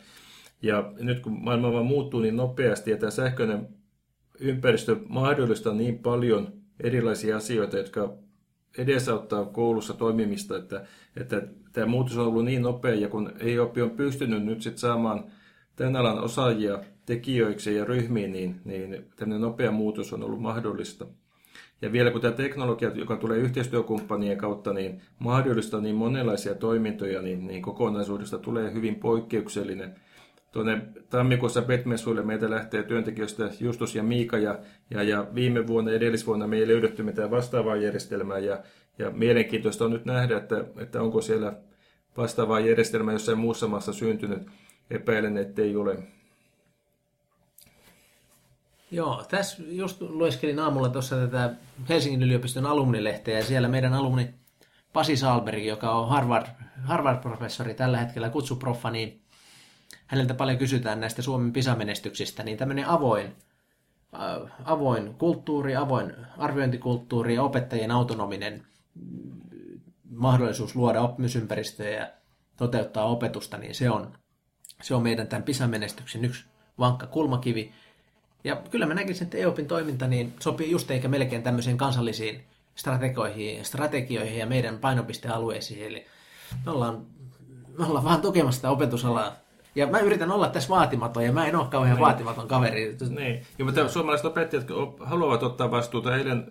[0.62, 3.68] Ja nyt kun maailma muuttuu niin nopeasti ja tämä sähköinen
[4.40, 8.14] ympäristö mahdollistaa niin paljon erilaisia asioita, jotka
[8.78, 10.84] edesauttaa koulussa toimimista, että,
[11.16, 11.42] että
[11.72, 15.24] tämä muutos on ollut niin nopea ja kun EOP on pystynyt nyt sitten saamaan
[15.76, 21.06] tämän alan osaajia tekijöiksi ja ryhmiin, niin, niin tämmöinen nopea muutos on ollut mahdollista.
[21.82, 27.46] Ja vielä kun tämä teknologia, joka tulee yhteistyökumppanien kautta, niin mahdollistaa niin monenlaisia toimintoja, niin,
[27.46, 29.94] niin kokonaisuudesta tulee hyvin poikkeuksellinen.
[30.52, 34.58] Tuonne tammikuussa Betmessuille meitä lähtee työntekijöistä Justus ja Miika, ja,
[34.90, 38.62] ja, ja viime vuonna ja edellisvuonna me ei löydetty mitään vastaavaa järjestelmää, ja,
[38.98, 41.52] ja mielenkiintoista on nyt nähdä, että, että onko siellä
[42.16, 44.42] vastaavaa järjestelmää jossain muussa maassa syntynyt.
[44.90, 45.98] Epäilen, ettei ole.
[48.90, 51.54] Joo, tässä just lueskelin aamulla tuossa tätä
[51.88, 54.34] Helsingin yliopiston alumnilehteä ja siellä meidän alumni
[54.92, 56.46] Pasi Salberg, joka on Harvard,
[56.84, 59.22] Harvard-professori tällä hetkellä kutsuproffa, niin
[60.06, 63.36] häneltä paljon kysytään näistä Suomen pisamenestyksistä, niin tämmöinen avoin,
[64.14, 68.66] äh, avoin kulttuuri, avoin arviointikulttuuri ja opettajien autonominen
[70.10, 72.10] mahdollisuus luoda oppimisympäristöjä ja
[72.56, 74.12] toteuttaa opetusta, niin se on,
[74.82, 76.44] se on meidän tämän pisamenestyksen yksi
[76.78, 77.72] vankka kulmakivi.
[78.44, 83.64] Ja kyllä mä näkisin, että EOPin toiminta niin sopii just eikä melkein tämmöisiin kansallisiin strategioihin,
[83.64, 85.86] strategioihin ja meidän painopistealueisiin.
[85.86, 86.06] Eli
[86.66, 87.06] me ollaan,
[87.78, 89.32] me ollaan vaan tukemassa sitä opetusalaa.
[89.74, 92.00] Ja mä yritän olla tässä vaatimaton, ja mä en ole kauhean niin.
[92.00, 92.96] vaatimaton kaveri.
[93.08, 93.46] Niin.
[93.58, 94.66] Ja mutta suomalaiset opettajat
[95.00, 96.16] haluavat ottaa vastuuta.
[96.16, 96.46] Eilen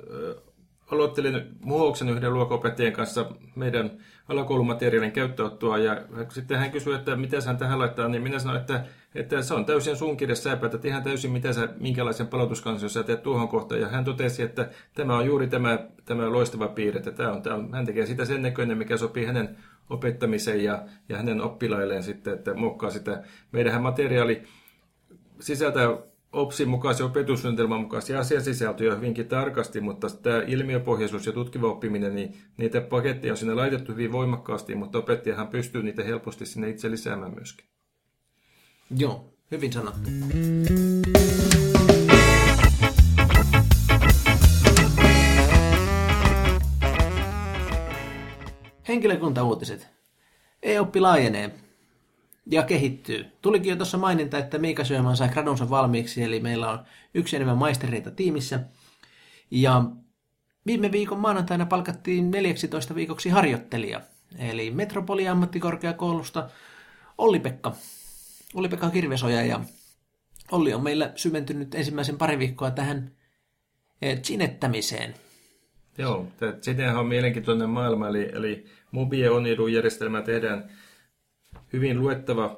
[0.91, 3.25] aloittelin muhoksen yhden luokopettajien kanssa
[3.55, 3.91] meidän
[4.29, 8.83] alakoulumateriaalin käyttöottoa ja sitten hän kysyi, että mitä hän tähän laittaa, niin minä sanoin, että,
[9.15, 13.03] että se on täysin sun kirjassa, sä päätät ihan täysin, mitä sä, minkälaisen palautuskansion sä
[13.03, 13.81] teet tuohon kohtaan.
[13.81, 17.55] Ja hän totesi, että tämä on juuri tämä, tämä loistava piirre, että tämä on, tämä
[17.55, 19.57] on, hän tekee sitä sen näköinen, mikä sopii hänen
[19.89, 23.23] opettamiseen ja, ja hänen oppilailleen sitten, että muokkaa sitä.
[23.51, 24.43] Meidän materiaali
[25.39, 25.97] sisältää
[26.31, 32.81] OPSin mukaisen opetussuunnitelman mukaisia asiasisältöjä hyvinkin tarkasti, mutta tämä ilmiöpohjaisuus ja tutkiva oppiminen, niin niitä
[32.81, 37.78] paketteja on sinne laitettu hyvin voimakkaasti, mutta opettajahan pystyy niitä helposti sinne itse lisäämään myöskin.
[38.97, 40.09] Joo, hyvin sanottu.
[48.87, 49.87] Henkilökuntauutiset.
[50.63, 51.55] E-oppi laajenee
[52.45, 53.25] ja kehittyy.
[53.41, 56.79] Tulikin jo tuossa maininta, että Miika Syömän sai gradunsa valmiiksi, eli meillä on
[57.13, 58.59] yksi enemmän maistereita tiimissä.
[59.51, 59.83] Ja
[60.65, 64.01] viime viikon maanantaina palkattiin 14 viikoksi harjoittelija,
[64.37, 66.49] eli Metropoli-ammattikorkeakoulusta
[67.17, 67.75] Olli-Pekka.
[68.53, 69.59] Olli-Pekka Kirvesoja ja
[70.51, 73.11] Olli on meillä syventynyt ensimmäisen pari viikkoa tähän
[74.21, 75.13] chinettämiseen.
[75.97, 76.27] Joo,
[76.77, 80.69] tämä on mielenkiintoinen maailma, eli, eli Mobie Oniru-järjestelmä tehdään
[81.73, 82.57] hyvin luettava,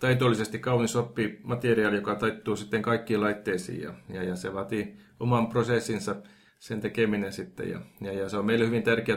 [0.00, 6.16] taitollisesti kaunis oppimateriaali, joka taittuu sitten kaikkiin laitteisiin ja, ja, ja se vaatii oman prosessinsa
[6.58, 9.16] sen tekeminen sitten ja, ja, ja se on meille hyvin tärkeä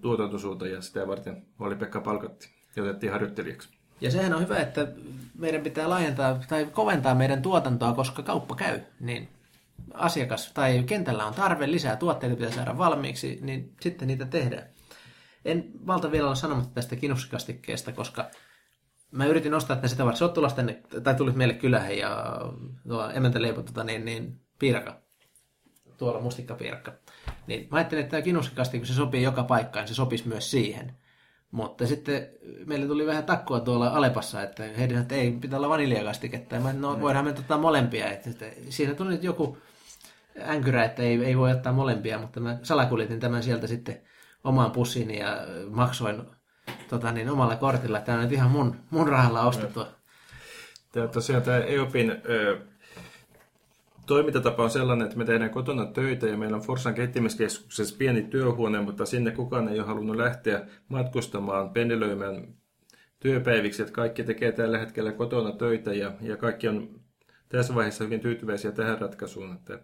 [0.00, 3.73] tuotantosuunta ja sitä varten oli Pekka palkatti ja otettiin harjoittelijaksi.
[4.00, 4.86] Ja sehän on hyvä, että
[5.38, 9.28] meidän pitää laajentaa tai koventaa meidän tuotantoa, koska kauppa käy, niin
[9.94, 14.68] asiakas tai kentällä on tarve, lisää tuotteita pitää saada valmiiksi, niin sitten niitä tehdään.
[15.44, 18.30] En valta vielä olla sanomatta tästä kinuskikastikkeesta, koska
[19.10, 20.28] mä yritin ostaa että sitä varten.
[20.28, 22.40] Tulossa tänne, tai tulit meille kylähän ja
[22.88, 25.00] tuo emäntäleipä tota, niin, niin, piiraka.
[25.98, 26.92] Tuolla mustikkapiirakka.
[27.46, 30.96] Niin mä ajattelin, että tämä kun se sopii joka paikkaan, se sopisi myös siihen.
[31.54, 32.28] Mutta sitten
[32.66, 36.60] meille tuli vähän takkua tuolla Alepassa, että heidän että ei, pitää olla vaniljakastiketta.
[36.60, 38.10] Mä, no, voidaan me ottaa molempia.
[38.10, 39.58] Että, että, siinä tuli nyt joku
[40.48, 44.00] änkyrä, että ei, ei voi ottaa molempia, mutta mä salakuljetin tämän sieltä sitten
[44.44, 46.22] omaan pussiini ja maksoin
[46.88, 48.00] tota, niin, omalla kortilla.
[48.00, 49.86] Tämä on nyt ihan mun, mun rahalla ostettu.
[50.92, 52.58] Tämä, tosiaan tämä EOPin ö,
[54.06, 58.80] toimintatapa on sellainen, että me tehdään kotona töitä ja meillä on Forsan kehittämiskeskuksessa pieni työhuone,
[58.80, 62.54] mutta sinne kukaan ei ole halunnut lähteä matkustamaan, pendelöimään
[63.20, 67.00] työpäiviksi, että kaikki tekee tällä hetkellä kotona töitä ja, ja kaikki on
[67.48, 69.78] tässä vaiheessa hyvin tyytyväisiä tähän ratkaisuun, että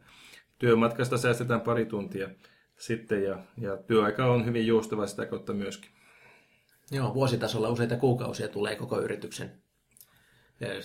[0.59, 2.29] työmatkasta säästetään pari tuntia
[2.77, 5.91] sitten ja, ja työaika on hyvin joustava sitä kautta myöskin.
[6.91, 9.63] Joo, vuositasolla useita kuukausia tulee koko yrityksen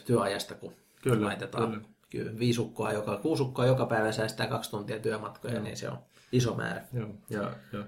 [0.05, 1.94] työajasta, kun kyllä, laitetaan kyllä.
[2.39, 5.63] Viisukkoa, joka, kuusukkoa joka päivä säästää kaksi tuntia työmatkoja, Joo.
[5.63, 5.97] niin se on
[6.31, 6.81] iso määrä.
[6.93, 7.83] Joo, ja, ja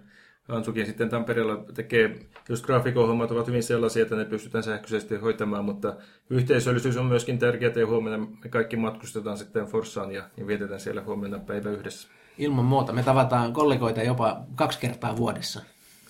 [0.48, 5.96] Ansukin sitten Tampereella tekee, jos graafikohjelmat ovat hyvin sellaisia, että ne pystytään sähköisesti hoitamaan, mutta
[6.30, 11.04] yhteisöllisyys on myöskin tärkeää, ja huomenna me kaikki matkustetaan sitten Forssaan ja, ja vietetään siellä
[11.04, 12.08] huomenna päivä yhdessä.
[12.38, 12.94] Ilman muuta.
[12.94, 15.62] Me tavataan kollegoita jopa kaksi kertaa vuodessa.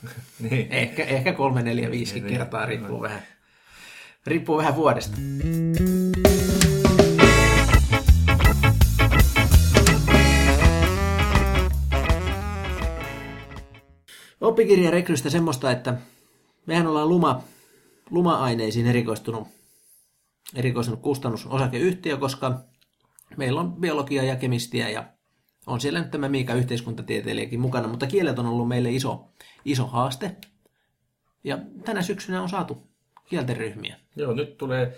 [0.50, 0.72] niin.
[0.72, 3.02] Ehkä, ehkä kolme, neljä, viisi niin, niin, kertaa, riippuu niin.
[3.02, 3.22] vähän,
[4.26, 5.18] riippuu vähän vuodesta.
[14.58, 15.98] Oppikirjarekrystä semmoista, että
[16.66, 17.44] mehän ollaan luma,
[18.10, 19.48] luma-aineisiin erikoistunut
[20.56, 22.60] erikoistunut kustannusosakeyhtiö, koska
[23.38, 25.06] meillä on biologia ja kemistiä ja
[25.68, 29.28] on siellä nyt tämä Miika yhteiskuntatieteilijäkin mukana, mutta kielet on ollut meille iso,
[29.66, 30.36] iso haaste.
[31.44, 32.88] Ja tänä syksynä on saatu
[33.30, 33.96] kielten ryhmiä.
[34.16, 34.98] Joo, nyt tulee,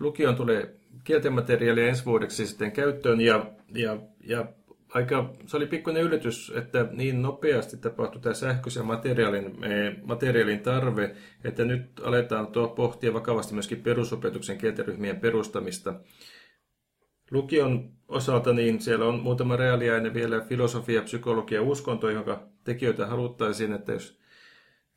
[0.00, 0.74] lukion tulee
[1.04, 4.46] kielten materiaalia ensi vuodeksi sitten käyttöön ja, ja, ja
[4.94, 11.16] aika, se oli pikkuinen yllätys, että niin nopeasti tapahtui tämä sähköisen materiaalin, eh, materiaalin tarve,
[11.44, 15.94] että nyt aletaan tuo pohtia vakavasti myöskin perusopetuksen kielteryhmien perustamista.
[17.30, 23.72] Lukion osalta niin siellä on muutama reaaliaine vielä filosofia, psykologia ja uskonto, jonka tekijöitä haluttaisiin,
[23.72, 24.20] että jos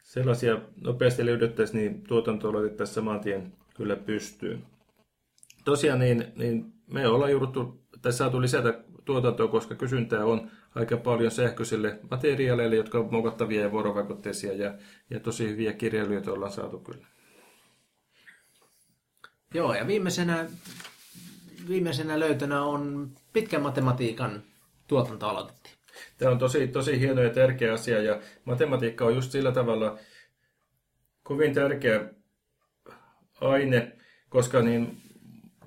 [0.04, 4.64] sellaisia nopeasti löydettäisiin, niin tuotanto laitettaisiin saman tien kyllä pystyyn.
[5.66, 11.32] Tosiaan niin, niin me ollaan jouduttu, tässä saatu lisätä tuotantoa, koska kysyntää on aika paljon
[11.32, 14.74] sähköisille materiaaleille, jotka ovat muokattavia ja vuorovaikutteisia ja,
[15.10, 17.08] ja tosi hyviä kirjailijoita ollaan saatu kyllä.
[19.54, 20.50] Joo, ja viimeisenä,
[21.68, 24.44] viimeisenä löytönä on pitkän matematiikan
[24.88, 25.76] tuotanto aloitettiin.
[26.18, 29.98] Tämä on tosi, tosi hieno ja tärkeä asia ja matematiikka on just sillä tavalla
[31.24, 32.10] kovin tärkeä
[33.42, 33.92] aine,
[34.30, 35.02] koska niin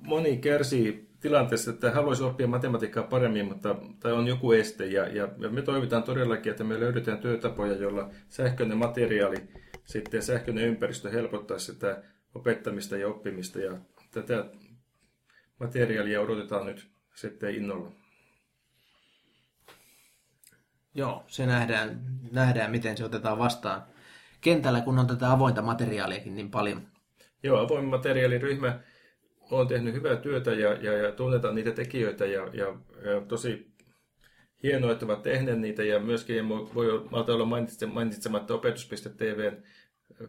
[0.00, 4.86] moni kärsii tilanteessa, että haluaisi oppia matematiikkaa paremmin, mutta tai on joku este.
[4.86, 9.36] Ja, ja, ja me toivotaan todellakin, että me löydetään työtapoja, joilla sähköinen materiaali,
[9.84, 12.02] sitten sähköinen ympäristö helpottaa sitä
[12.34, 13.58] opettamista ja oppimista.
[13.58, 13.78] Ja
[14.10, 14.44] tätä
[15.60, 17.92] materiaalia odotetaan nyt sitten innolla.
[20.94, 22.00] Joo, se nähdään,
[22.32, 23.82] nähdään, miten se otetaan vastaan
[24.40, 26.82] kentällä, kun on tätä avointa materiaaliakin niin paljon.
[27.42, 28.80] Joo, avoin materiaaliryhmä
[29.50, 33.70] on tehnyt hyvää työtä ja, ja, ja tunnetaan niitä tekijöitä ja, ja, ja tosi
[34.62, 37.44] hienoa, että ovat tehneet niitä ja myöskin voi olla
[37.92, 39.56] mainitsematta opetus.tvn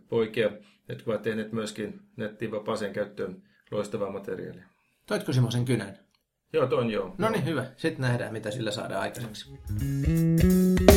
[0.10, 0.52] poikia,
[0.90, 4.66] jotka ovat tehneet myöskin nettiin vapaaseen käyttöön loistavaa materiaalia.
[5.08, 6.00] Toitko semmoisen kynän?
[6.54, 7.16] Joo, toin joo.
[7.18, 7.66] No niin, hyvä.
[7.78, 9.52] Sitten nähdään, mitä sillä saadaan aikaiseksi.
[10.88, 10.97] Ja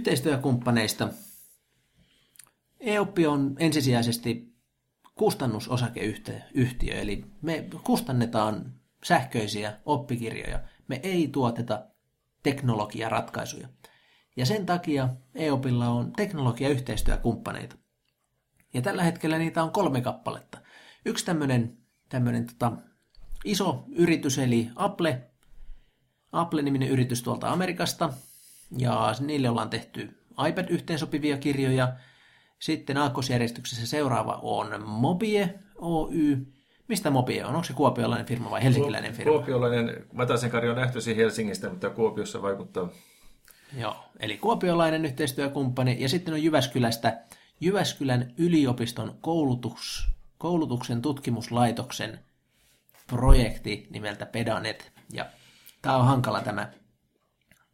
[0.00, 1.08] yhteistyökumppaneista.
[2.80, 4.54] EOP on ensisijaisesti
[5.14, 8.72] kustannusosakeyhtiö, eli me kustannetaan
[9.04, 10.60] sähköisiä oppikirjoja.
[10.88, 11.86] Me ei tuoteta
[12.42, 13.68] teknologiaratkaisuja.
[14.36, 17.76] Ja sen takia EOPilla on teknologiayhteistyökumppaneita.
[18.74, 20.58] Ja tällä hetkellä niitä on kolme kappaletta.
[21.04, 22.72] Yksi tämmöinen tämmöinen tota,
[23.44, 25.30] iso yritys, eli Apple,
[26.32, 28.12] Apple-niminen yritys tuolta Amerikasta,
[28.78, 31.92] ja niille ollaan tehty iPad-yhteensopivia kirjoja.
[32.58, 36.46] Sitten aakkosjärjestyksessä seuraava on Mobie Oy.
[36.88, 37.54] Mistä Mobie on?
[37.54, 39.32] Onko se kuopiolainen firma vai helsinkiläinen firma?
[39.32, 40.06] Kuopiolainen.
[40.12, 42.88] Matasen Kari on lähtöisin Helsingistä, mutta Kuopiossa vaikuttaa.
[43.78, 45.96] Joo, eli kuopiolainen yhteistyökumppani.
[46.00, 47.22] Ja sitten on Jyväskylästä
[47.60, 52.20] Jyväskylän yliopiston koulutus, koulutuksen tutkimuslaitoksen
[53.06, 54.92] projekti nimeltä Pedanet.
[55.12, 55.26] Ja
[55.82, 56.72] tämä on hankala tämä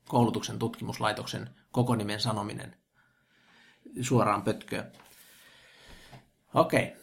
[0.09, 2.77] koulutuksen tutkimuslaitoksen koko nimen sanominen
[4.01, 4.93] suoraan pötköön.
[6.55, 6.97] Okei.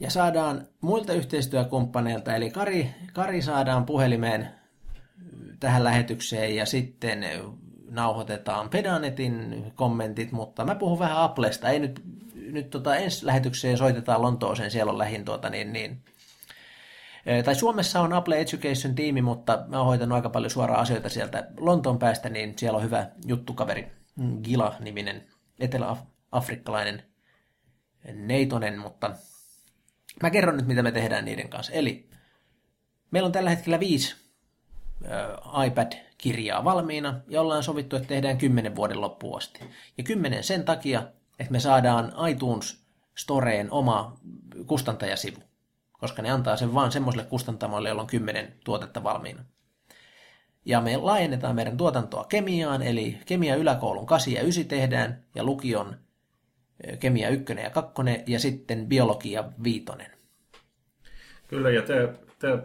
[0.00, 4.48] Ja saadaan muilta yhteistyökumppaneilta, eli Kari, Kari saadaan puhelimeen
[5.60, 7.24] tähän lähetykseen ja sitten
[7.90, 11.68] nauhoitetaan Pedanetin kommentit, mutta mä puhun vähän Applesta.
[11.68, 12.02] Ei nyt,
[12.34, 16.04] nyt tota ensi lähetykseen soitetaan Lontooseen, siellä on lähin tuota, niin, niin
[17.44, 21.48] tai Suomessa on Apple Education tiimi, mutta mä oon hoitanut aika paljon suoraan asioita sieltä
[21.56, 23.92] Lontoon päästä, niin siellä on hyvä juttukaveri,
[24.42, 25.26] Gila-niminen
[25.60, 27.02] etelä-afrikkalainen
[28.14, 29.10] neitonen, mutta
[30.22, 31.72] mä kerron nyt, mitä me tehdään niiden kanssa.
[31.72, 32.10] Eli
[33.10, 34.16] meillä on tällä hetkellä viisi
[35.66, 39.60] iPad-kirjaa valmiina, ja ollaan sovittu, että tehdään kymmenen vuoden loppuun asti.
[39.98, 41.06] Ja kymmenen sen takia,
[41.38, 42.82] että me saadaan iTunes
[43.18, 44.16] Storeen oma
[44.66, 45.40] kustantajasivu
[46.02, 49.44] koska ne antaa sen vain semmoiselle kustantamoille, joilla on kymmenen tuotetta valmiina.
[50.64, 55.96] Ja me laajennetaan meidän tuotantoa kemiaan, eli kemia yläkoulun 8 ja 9 tehdään, ja lukion
[57.00, 59.84] kemia 1 ja 2, ja sitten biologia 5.
[61.48, 62.62] Kyllä, ja tämä, tämä,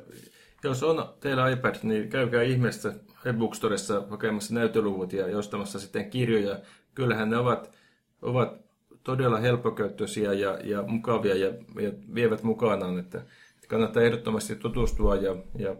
[0.64, 2.94] jos on teillä iPad, niin käykää ihmeessä
[3.26, 6.60] e-bookstoreissa hakemassa näytöluvut ja jostamassa sitten kirjoja.
[6.96, 7.72] Kyllähän ne ovat,
[8.22, 8.67] ovat
[9.08, 11.48] todella helppokäyttöisiä ja, ja mukavia ja,
[11.82, 13.22] ja vievät mukanaan, että
[13.68, 15.16] kannattaa ehdottomasti tutustua.
[15.16, 15.76] Ja, ja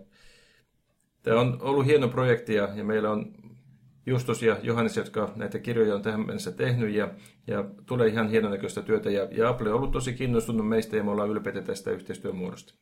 [1.24, 3.34] tämä on ollut hieno projekti ja, ja meillä on
[4.06, 7.10] Justus ja Johannes, jotka näitä kirjoja on tähän mennessä tehnyt ja,
[7.48, 9.10] ja tulee ihan hienon näköistä työtä.
[9.10, 12.74] Ja, ja Apple on ollut tosi kiinnostunut meistä ja me ollaan ylpeitä tästä yhteistyömuodosta.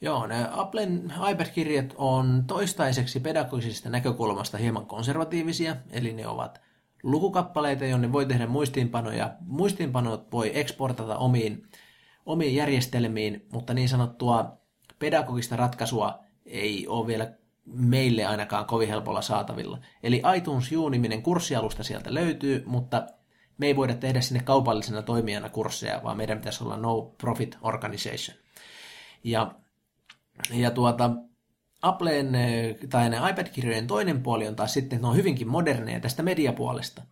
[0.00, 6.67] Joo, ne Applen iPad-kirjat on toistaiseksi pedagogisesta näkökulmasta hieman konservatiivisia, eli ne ovat
[7.02, 9.34] lukukappaleita, jonne voi tehdä muistiinpanoja.
[9.40, 11.66] Muistiinpanot voi eksportata omiin,
[12.26, 14.58] omiin järjestelmiin, mutta niin sanottua
[14.98, 17.32] pedagogista ratkaisua ei ole vielä
[17.66, 19.78] meille ainakaan kovin helpolla saatavilla.
[20.02, 23.06] Eli iTunes Juuniminen kurssialusta sieltä löytyy, mutta
[23.58, 28.36] me ei voida tehdä sinne kaupallisena toimijana kursseja, vaan meidän pitäisi olla no profit organization.
[29.24, 29.54] Ja,
[30.50, 31.10] ja tuota,
[31.82, 32.32] Applen
[32.90, 37.02] tai ne iPad-kirjojen toinen puoli on taas sitten, että ne on hyvinkin moderneja tästä mediapuolesta.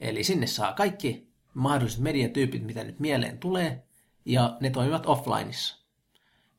[0.00, 3.82] Eli sinne saa kaikki mahdolliset mediatyypit, mitä nyt mieleen tulee,
[4.24, 5.86] ja ne toimivat offlineissa.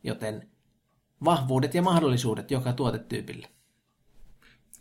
[0.03, 0.49] Joten
[1.25, 3.47] vahvuudet ja mahdollisuudet joka tuotetyypille.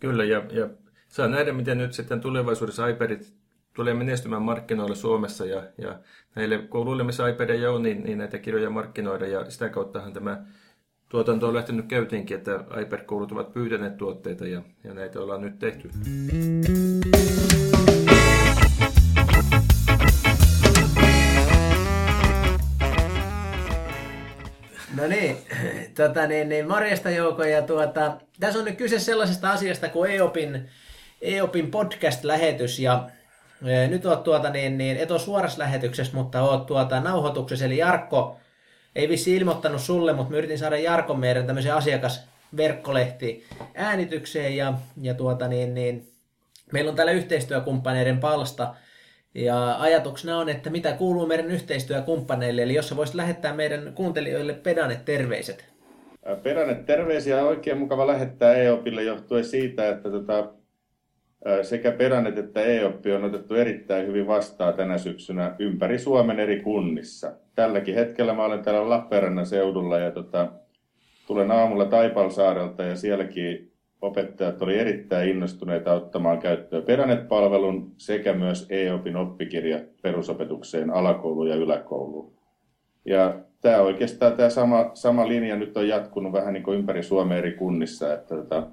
[0.01, 0.69] Kyllä, ja, ja
[1.09, 3.35] saa nähdä, miten nyt sitten tulevaisuudessa iPadit
[3.75, 5.99] tulee menestymään markkinoille Suomessa, ja, ja
[6.35, 10.45] näille kouluille, missä iPadia on, niin, niin näitä kirjoja markkinoida, ja sitä kauttahan tämä
[11.09, 15.91] tuotanto on lähtenyt käytiinkin, että iPad-koulut ovat pyytäneet tuotteita, ja, ja näitä ollaan nyt tehty.
[24.97, 25.37] No niin,
[25.97, 27.45] tota, niin, niin morjesta Jouko.
[27.45, 30.69] Ja tuota, tässä on nyt kyse sellaisesta asiasta kuin EOPin,
[31.23, 32.79] EOPin podcast-lähetys.
[32.79, 33.11] Ja
[33.67, 37.65] e, nyt oot tuota, niin, niin, et ole suorassa lähetyksessä, mutta oot tuota, nauhoituksessa.
[37.65, 38.37] Eli Jarkko
[38.97, 43.45] ei vissi ilmoittanut sulle, mutta mä yritin saada Jarkon meidän tämmöisen asiakasverkkolehti
[43.75, 44.57] äänitykseen.
[44.57, 46.09] Ja, ja tuota, niin, niin,
[46.73, 48.75] meillä on täällä yhteistyökumppaneiden palsta–
[49.37, 54.53] ja ajatuksena on, että mitä kuuluu meidän yhteistyökumppaneille, eli jos sä voisit lähettää meidän kuuntelijoille
[54.55, 55.65] pedanet terveiset.
[56.43, 60.53] Pedanet terveisiä on oikein mukava lähettää EOPille johtuen siitä, että tota,
[61.63, 67.33] sekä Pedanet että EOP on otettu erittäin hyvin vastaan tänä syksynä ympäri Suomen eri kunnissa.
[67.57, 70.49] Tälläkin hetkellä mä olen täällä Lappeenrannan seudulla ja tota,
[71.27, 79.17] tulen aamulla Taipalsaarelta ja sielläkin opettajat oli erittäin innostuneita ottamaan käyttöön Peranet-palvelun sekä myös EOPin
[79.17, 82.33] oppikirja perusopetukseen alakouluun ja yläkouluun.
[83.05, 87.39] Ja tämä oikeastaan tämä sama, sama linja nyt on jatkunut vähän niin kuin ympäri Suomea
[87.39, 88.67] eri kunnissa, että tota,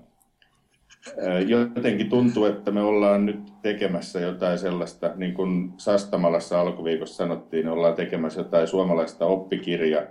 [1.48, 7.96] jotenkin tuntuu, että me ollaan nyt tekemässä jotain sellaista, niin kuin Sastamalassa alkuviikossa sanottiin, ollaan
[7.96, 10.08] tekemässä jotain suomalaista oppikirja-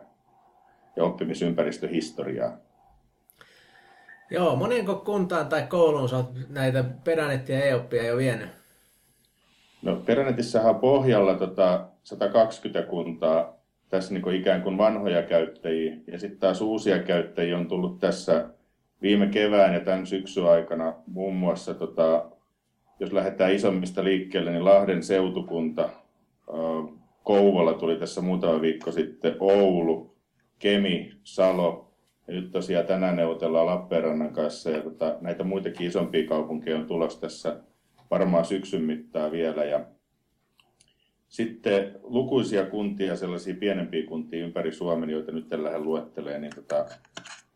[0.97, 2.57] ja oppimisympäristöhistoriaa.
[4.31, 8.49] Joo, monenko kuntaan tai kouluun sä oot näitä Peranettia ja EOPia jo vienyt?
[9.83, 13.57] No Peranetissahan on pohjalla tota 120 kuntaa
[13.89, 15.97] tässä niin kuin ikään kuin vanhoja käyttäjiä.
[16.07, 18.49] Ja sitten taas uusia käyttäjiä on tullut tässä
[19.03, 22.31] viime kevään ja tämän syksyn aikana muun muassa, tota,
[23.01, 25.89] jos lähdetään isommista liikkeelle, niin Lahden seutukunta,
[27.23, 30.17] Kouvola tuli tässä muutama viikko sitten, Oulu,
[30.59, 31.93] Kemi, Salo,
[32.29, 37.21] ja nyt tosiaan tänään neuvotellaan Lappeenrannan kanssa ja tota, näitä muitakin isompia kaupunkeja on tulossa
[37.21, 37.61] tässä
[38.11, 39.65] varmaan syksyn mittaan vielä.
[39.65, 39.85] Ja
[41.29, 46.87] sitten lukuisia kuntia, sellaisia pienempiä kuntia ympäri Suomen, joita nyt tällä luettelee, niin tota,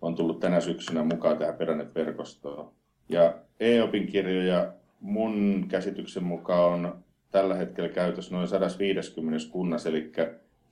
[0.03, 2.73] on tullut tänä syksynä mukaan tähän Peränet-verkostoon.
[3.09, 10.13] Ja EOPin kirjoja mun käsityksen mukaan on tällä hetkellä käytössä noin 150 kunnassa, eli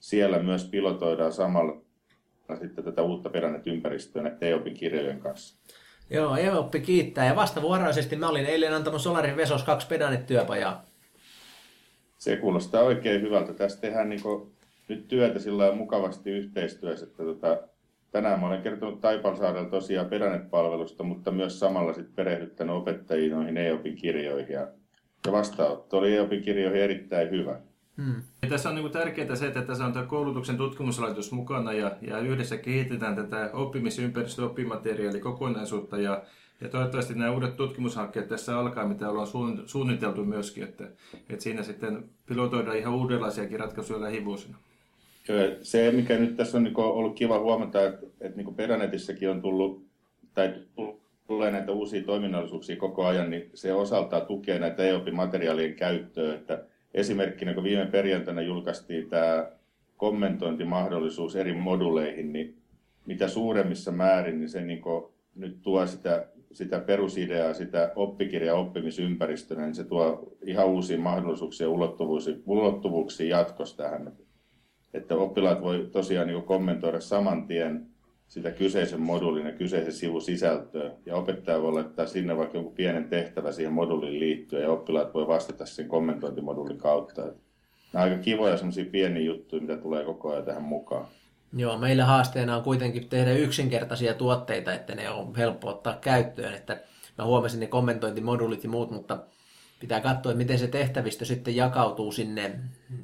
[0.01, 1.85] siellä myös pilotoidaan samalla
[2.61, 5.59] sitten tätä uutta Peranet-ympäristöä näiden EOPin kirjojen kanssa.
[6.11, 7.27] Joo, EOPpi kiittää.
[7.27, 10.85] Ja vastavuoroisesti mä olin eilen antanut Solarin Vesos kaksi Pedanet-työpajaa.
[12.19, 13.55] Se kuulostaa oikein hyvältä.
[13.55, 14.21] Tässä tehdään niin
[14.89, 17.59] nyt työtä sillä mukavasti yhteistyössä, että tota,
[18.15, 23.97] tänään mä olen kertonut Taipalsaarella tosiaan Pedanet-palvelusta, mutta myös samalla sit perehdyttänyt opettajia noihin EOPin
[23.97, 24.53] kirjoihin.
[24.53, 24.69] Ja,
[25.27, 27.61] ja vastaanotto oli EOPin kirjoihin erittäin hyvä.
[27.97, 28.23] Hmm.
[28.43, 32.19] Ja tässä on niin tärkeää se, että tässä on tämä koulutuksen tutkimuslaitos mukana ja, ja
[32.19, 36.23] yhdessä kehitetään tätä oppimisympäristö- oppimateriaalikokonaisuutta ja,
[36.61, 39.29] ja toivottavasti nämä uudet tutkimushankkeet tässä alkaa, mitä ollaan
[39.67, 40.85] suunniteltu myöskin, että,
[41.31, 44.59] että siinä sitten pilotoidaan ihan uudenlaisiakin ratkaisuja lähivuosina.
[45.63, 49.87] Se, mikä nyt tässä on niin ollut kiva huomata, että, että niin on tullut,
[50.35, 50.55] tai
[51.27, 56.65] tulee näitä uusia toiminnallisuuksia koko ajan, niin se osaltaan tukee näitä EOP-materiaalien käyttöä, että
[56.95, 59.51] esimerkkinä, kun viime perjantaina julkaistiin tämä
[59.97, 62.57] kommentointimahdollisuus eri moduleihin, niin
[63.07, 64.83] mitä suuremmissa määrin, niin se niin
[65.35, 71.71] nyt tuo sitä, sitä perusideaa, sitä oppikirja oppimisympäristönä, niin se tuo ihan uusia mahdollisuuksia ja
[72.47, 74.13] ulottuvuuksia jatkossa tähän.
[74.95, 77.87] Että oppilaat voi tosiaan niin kommentoida saman tien
[78.29, 80.91] sitä kyseisen moduulin ja kyseisen sivun sisältöä.
[81.07, 85.27] Ja opettaja voi laittaa sinne vaikka joku pienen tehtävä siihen moduuliin liittyen ja oppilaat voi
[85.27, 87.23] vastata sen kommentointimoduulin kautta.
[87.23, 87.35] Nämä
[88.05, 91.07] on aika kivoja semmoisia pieniä juttuja, mitä tulee koko ajan tähän mukaan.
[91.57, 96.55] Joo, meillä haasteena on kuitenkin tehdä yksinkertaisia tuotteita, että ne on helppo ottaa käyttöön.
[96.55, 96.81] Että
[97.19, 99.19] mä huomasin ne kommentointimoduulit ja muut, mutta
[99.85, 102.61] pitää katsoa, että miten se tehtävistö sitten jakautuu sinne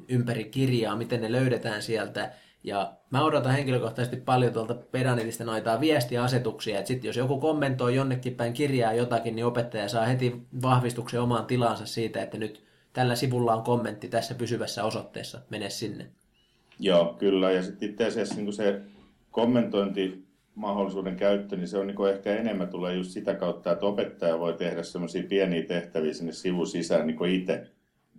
[0.07, 2.31] ympäri kirjaa, miten ne löydetään sieltä.
[2.63, 8.35] Ja mä odotan henkilökohtaisesti paljon tuolta Pedanetista noita viestiasetuksia, että sitten jos joku kommentoi jonnekin
[8.35, 12.63] päin kirjaa jotakin, niin opettaja saa heti vahvistuksen omaan tilansa siitä, että nyt
[12.93, 16.07] tällä sivulla on kommentti tässä pysyvässä osoitteessa, mene sinne.
[16.79, 17.51] Joo, kyllä.
[17.51, 18.81] Ja sitten itse asiassa niin se
[19.31, 20.25] kommentointi
[20.55, 24.53] mahdollisuuden käyttö, niin se on niin ehkä enemmän tulee just sitä kautta, että opettaja voi
[24.53, 27.67] tehdä semmoisia pieniä tehtäviä sinne sivun sisään niin itse.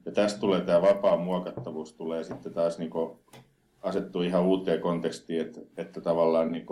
[0.05, 2.91] Ja tästä tulee tämä vapaa muokattavuus, tulee sitten taas niin
[3.83, 6.66] asettua ihan uuteen kontekstiin, että, että tavallaan niin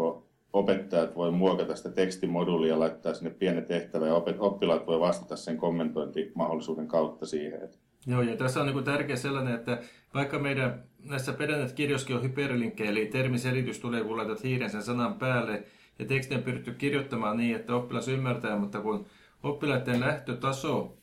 [0.53, 6.89] opettajat voi muokata sitä tekstimoduulia laittaa sinne pienen tehtävän ja oppilaat voi vastata sen kommentointimahdollisuuden
[6.89, 7.71] kautta siihen.
[8.07, 9.79] Joo, ja tässä on niin tärkeä sellainen, että
[10.15, 15.65] vaikka meidän näissä Pedanet-kirjoskin on hyperlinkkejä, eli termiselitys tulee, kun laitat hiiren sen sanan päälle,
[15.99, 19.07] ja teksti on pyritty kirjoittamaan niin, että oppilas ymmärtää, mutta kun
[19.43, 20.97] oppilaiden lähtötaso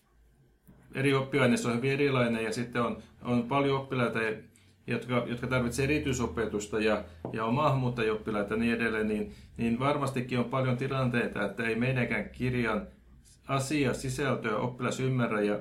[0.96, 4.20] eri oppiaineissa on hyvin erilainen, ja sitten on, on paljon oppilaita,
[4.88, 10.46] jotka, jotka tarvitsevat erityisopetusta ja, ja on maahanmuuttajoppilaita ja niin edelleen, niin, niin varmastikin on
[10.46, 12.88] paljon tilanteita, että ei meidänkään kirjan
[13.48, 15.60] asia, sisältöä oppilas ymmärrä ja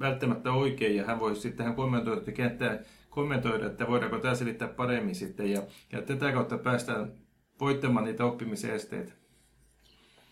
[0.00, 2.78] välttämättä oikein, ja hän voi sitten hän kommentoida, että kenttää,
[3.10, 7.12] kommentoida, että voidaanko tämä selittää paremmin sitten, ja, ja tätä kautta päästään
[7.60, 9.12] voittamaan niitä oppimisen esteitä.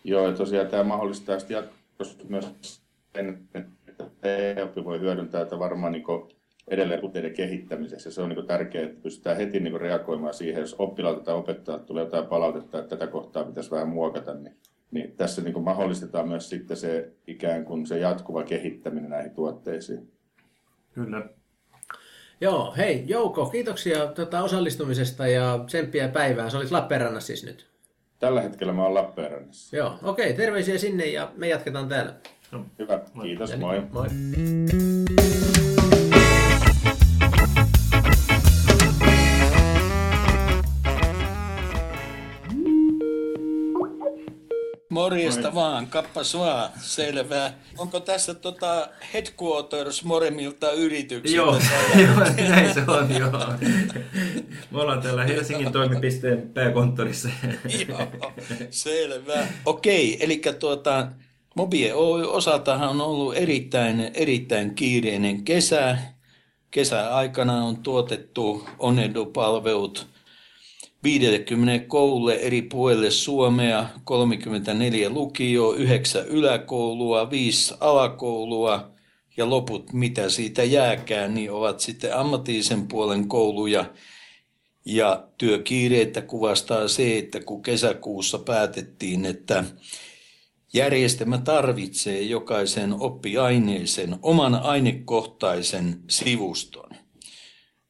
[0.03, 2.81] Joo, ja tosiaan tämä mahdollistaa sitten jatkossa myös
[3.15, 3.47] sen,
[3.87, 6.03] että oppi voi hyödyntää tätä varmaan niin
[6.67, 8.11] edelleen puutteiden kehittämisessä.
[8.11, 12.03] Se on niin tärkeää, että pystytään heti niin reagoimaan siihen, jos oppilaalta tai opettajalta tulee
[12.03, 14.57] jotain palautetta, että tätä kohtaa pitäisi vähän muokata, niin,
[14.91, 20.11] niin tässä niin mahdollistetaan myös sitten se ikään kuin se jatkuva kehittäminen näihin tuotteisiin.
[20.93, 21.29] Kyllä.
[22.41, 26.49] Joo, hei Jouko, kiitoksia tuota osallistumisesta ja tsemppiä päivää.
[26.49, 27.67] Se oli Lappeenrannassa siis nyt.
[28.19, 29.77] Tällä hetkellä mä oon Lappeenrannassa.
[29.77, 32.13] Joo, okei, terveisiä sinne ja me jatketaan täällä.
[32.79, 33.81] Hyvä, kiitos, moi.
[33.91, 34.07] moi.
[45.07, 47.51] Morjesta vaan, kappas vaan, selvä.
[47.77, 51.35] Onko tässä tota headquarters Moremilta yritykseltä?
[51.35, 51.59] Joo,
[52.07, 53.31] joo, näin se on, joo.
[54.71, 57.29] Me ollaan täällä Helsingin toimipisteen pääkonttorissa.
[57.87, 58.07] joo,
[58.69, 59.47] selvä.
[59.65, 61.07] Okei, eli tuota,
[61.55, 65.97] Mobie Oy osaltahan on ollut erittäin, erittäin kiireinen kesä.
[66.71, 70.07] Kesäaikana on tuotettu Onedu-palvelut–
[71.03, 78.91] 50 koululle eri puolille Suomea, 34 lukioa, 9 yläkoulua, 5 alakoulua
[79.37, 83.85] ja loput, mitä siitä jääkään, niin ovat sitten ammatillisen puolen kouluja.
[84.85, 89.63] Ja työkiireitä kuvastaa se, että kun kesäkuussa päätettiin, että
[90.73, 96.86] järjestelmä tarvitsee jokaisen oppiaineeseen oman ainekohtaisen sivuston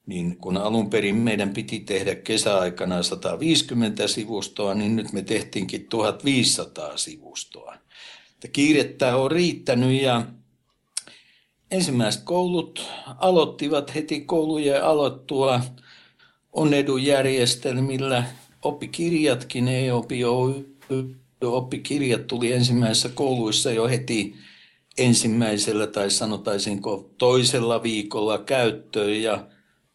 [0.08, 6.98] niin kun alun perin meidän piti tehdä kesäaikana 150 sivustoa, niin nyt me tehtiinkin 1500
[6.98, 7.76] sivustoa.
[8.34, 10.26] Että kiirettä on riittänyt ja
[11.72, 12.86] ensimmäiset koulut
[13.18, 15.62] aloittivat heti koulujen aloittua
[16.54, 18.24] onnedujärjestelmillä.
[18.62, 20.22] Oppikirjatkin, ei-opi
[21.42, 24.36] oppikirjat tuli ensimmäisissä kouluissa jo heti
[24.98, 29.48] ensimmäisellä tai sanotaisinko toisella viikolla käyttöön ja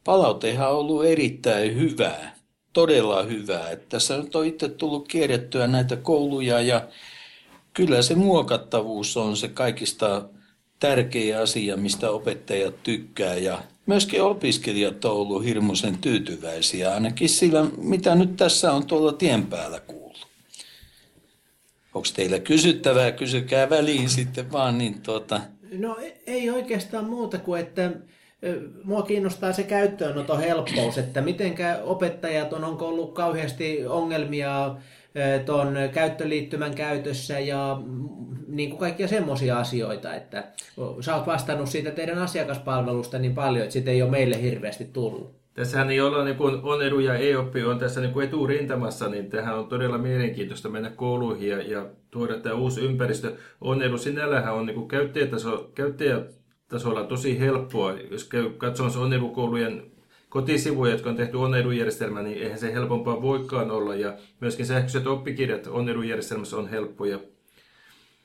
[0.05, 2.37] palautehan on ollut erittäin hyvää,
[2.73, 3.71] todella hyvää.
[3.71, 6.89] Että tässä nyt on itse tullut kierrettyä näitä kouluja ja
[7.75, 10.29] kyllä se muokattavuus on se kaikista
[10.81, 18.15] tärkeä asia, mistä opettajat tykkää ja myöskin opiskelijat on ollut hirmuisen tyytyväisiä, ainakin sillä, mitä
[18.15, 20.27] nyt tässä on tuolla tien päällä kuullut.
[21.95, 23.13] Onko teillä kysyttävää?
[23.13, 24.79] Kysykää väliin sitten vaan.
[24.79, 25.41] Niin tuota...
[25.73, 25.97] No
[26.27, 27.91] ei oikeastaan muuta kuin, että
[28.85, 34.75] Mua kiinnostaa se käyttöönoton helppous, että miten opettajat on, onko ollut kauheasti ongelmia
[35.47, 37.81] tuon käyttöliittymän käytössä ja
[38.49, 40.45] niin kuin kaikkia semmoisia asioita, että
[41.01, 45.43] sä oot vastannut siitä teidän asiakaspalvelusta niin paljon, että sitä ei ole meille hirveästi tullut.
[45.55, 49.31] Tässähän ei olla, niin kun on edu ja e-oppi on tässä niin kuin eturintamassa, niin
[49.31, 53.33] tähän on todella mielenkiintoista mennä kouluihin ja, ja tuoda tämä uusi ympäristö.
[53.61, 56.21] On edu sinällähän on niin kuin käyttäjätaso, käyttäjä
[56.73, 57.93] tasolla tosi helppoa.
[58.11, 59.83] Jos käy katsomassa onnelukoulujen
[60.29, 63.95] kotisivuja, jotka on tehty onnedujärjestelmään, niin eihän se helpompaa voikaan olla.
[63.95, 67.19] Ja myöskin sähköiset oppikirjat onnedujärjestelmässä on helppoja.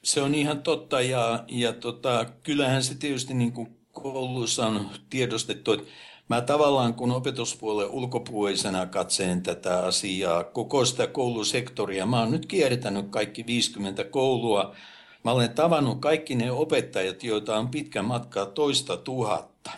[0.03, 5.71] Se on ihan totta ja, ja tota, kyllähän se tietysti niin kuin koulussa on tiedostettu,
[5.71, 5.85] että
[6.29, 13.05] mä tavallaan kun opetuspuolen ulkopuolisena katseen tätä asiaa, koko sitä koulusektoria, mä oon nyt kiertänyt
[13.09, 14.75] kaikki 50 koulua,
[15.27, 19.71] Mä olen tavannut kaikki ne opettajat, joita on pitkä matka toista tuhatta.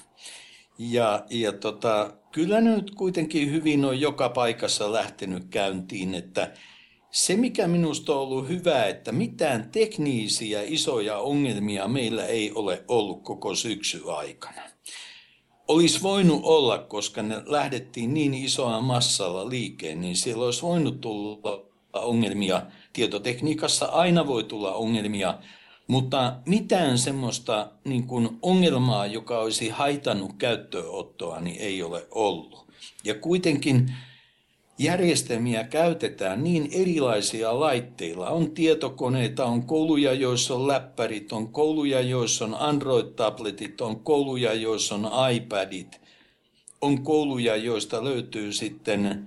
[0.80, 6.54] Ja, ja tota, kyllä nyt kuitenkin hyvin on joka paikassa lähtenyt käyntiin, että
[7.12, 13.24] se mikä minusta on ollut hyvä, että mitään tekniisiä isoja ongelmia meillä ei ole ollut
[13.24, 14.62] koko syksy aikana.
[15.68, 21.66] Olisi voinut olla, koska ne lähdettiin niin isoa massalla liikeen, niin siellä olisi voinut tulla
[21.94, 22.62] ongelmia.
[22.94, 25.38] Tietotekniikassa aina voi tulla ongelmia,
[25.88, 32.68] mutta mitään semmoista niin kuin ongelmaa, joka olisi haitannut käyttöönottoa, niin ei ole ollut.
[33.04, 33.92] Ja kuitenkin
[34.80, 38.30] järjestelmiä käytetään niin erilaisia laitteilla.
[38.30, 44.96] On tietokoneita, on kouluja, joissa on läppärit, on kouluja, joissa on Android-tabletit, on kouluja, joissa
[44.96, 46.02] on iPadit,
[46.82, 49.26] on kouluja, joista löytyy sitten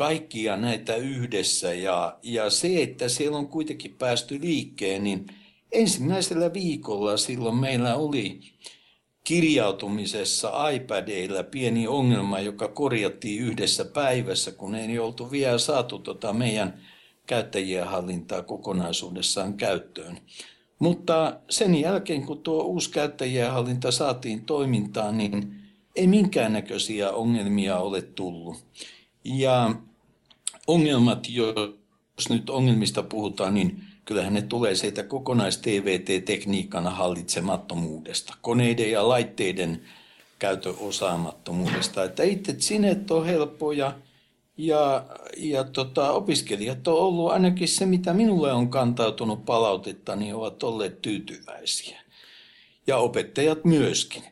[0.00, 1.74] kaikkia näitä yhdessä.
[1.74, 5.26] Ja, ja se, että siellä on kuitenkin päästy liikkeen, niin
[5.72, 8.40] ensimmäisellä viikolla silloin meillä oli
[9.24, 16.80] kirjautumisessa iPadeilla pieni ongelma, joka korjattiin yhdessä päivässä, kun ei oltu vielä saatu tota meidän
[17.26, 20.18] käyttäjien hallintaa kokonaisuudessaan käyttöön.
[20.78, 25.60] Mutta sen jälkeen, kun tuo uusi käyttäjien hallinta saatiin toimintaan, niin
[25.96, 28.64] ei minkäännäköisiä ongelmia ole tullut.
[29.24, 29.74] Ja
[30.66, 39.82] ongelmat, jos nyt ongelmista puhutaan, niin kyllähän ne tulee siitä kokonais-TVT-tekniikan hallitsemattomuudesta, koneiden ja laitteiden
[40.38, 42.04] käytön osaamattomuudesta.
[42.04, 43.94] Että itse sinet on helppoja
[44.56, 45.04] ja,
[45.36, 51.02] ja tota, opiskelijat on ollut ainakin se, mitä minulle on kantautunut palautetta, niin ovat olleet
[51.02, 52.00] tyytyväisiä.
[52.86, 54.22] Ja opettajat myöskin.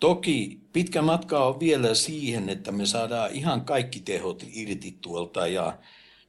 [0.00, 5.78] Toki pitkä matka on vielä siihen, että me saadaan ihan kaikki tehot irti tuolta ja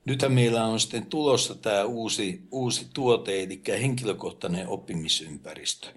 [0.05, 5.87] Nythän meillä on sitten tulossa tämä uusi, uusi tuote, eli henkilökohtainen oppimisympäristö.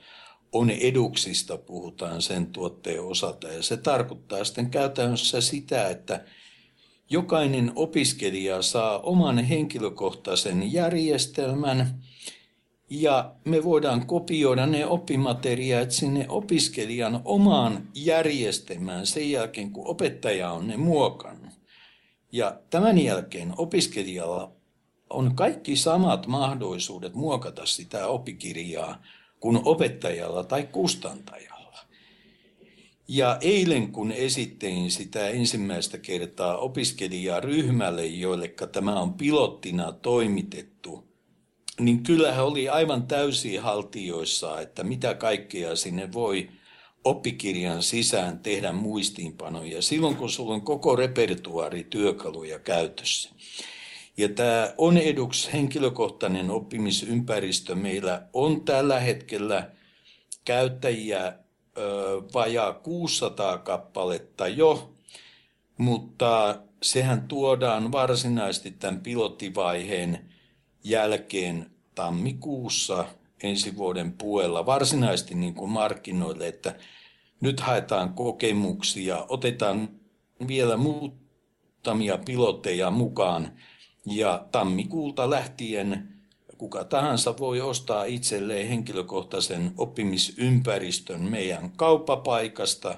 [0.53, 6.25] On eduksista puhutaan sen tuotteen osalta ja se tarkoittaa sitten käytännössä sitä, että
[7.11, 12.03] jokainen opiskelija saa oman henkilökohtaisen järjestelmän
[12.95, 20.67] ja me voidaan kopioida ne oppimateriaalit sinne opiskelijan omaan järjestelmään sen jälkeen, kun opettaja on
[20.67, 21.53] ne muokannut.
[22.33, 24.53] Ja tämän jälkeen opiskelijalla
[25.11, 29.03] on kaikki samat mahdollisuudet muokata sitä oppikirjaa
[29.41, 31.79] kuin opettajalla tai kustantajalla.
[33.09, 41.12] Ja eilen kun esittein sitä ensimmäistä kertaa opiskelijaryhmälle, joille tämä on pilottina toimitettu,
[41.85, 46.49] niin kyllähän oli aivan täysin haltioissa, että mitä kaikkea sinne voi
[47.05, 53.31] oppikirjan sisään tehdä muistiinpanoja silloin, kun sulla on koko repertuaari työkaluja käytössä.
[54.17, 57.75] Ja tämä on eduksi henkilökohtainen oppimisympäristö.
[57.75, 59.71] Meillä on tällä hetkellä
[60.45, 61.33] käyttäjiä ö,
[62.35, 64.95] vajaa 600 kappaletta jo,
[65.79, 70.33] mutta sehän tuodaan varsinaisesti tämän pilottivaiheen
[70.85, 73.05] jälkeen tammikuussa
[73.43, 76.75] ensi vuoden puolella varsinaisesti niin kuin markkinoille, että
[77.41, 79.89] nyt haetaan kokemuksia, otetaan
[80.49, 83.53] vielä muutamia pilotteja mukaan.
[84.07, 86.13] Ja tammikuulta lähtien
[86.63, 92.95] kuka tahansa voi ostaa itselleen henkilökohtaisen oppimisympäristön meidän kauppapaikasta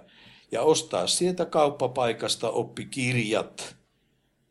[0.53, 3.77] ja ostaa sieltä kauppapaikasta oppikirjat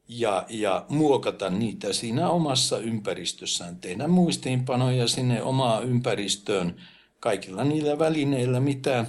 [0.08, 6.76] ja, ja muokata niitä siinä omassa ympäristössään, tehdä muistiinpanoja sinne omaan ympäristöön
[7.20, 9.06] kaikilla niillä välineillä, mitä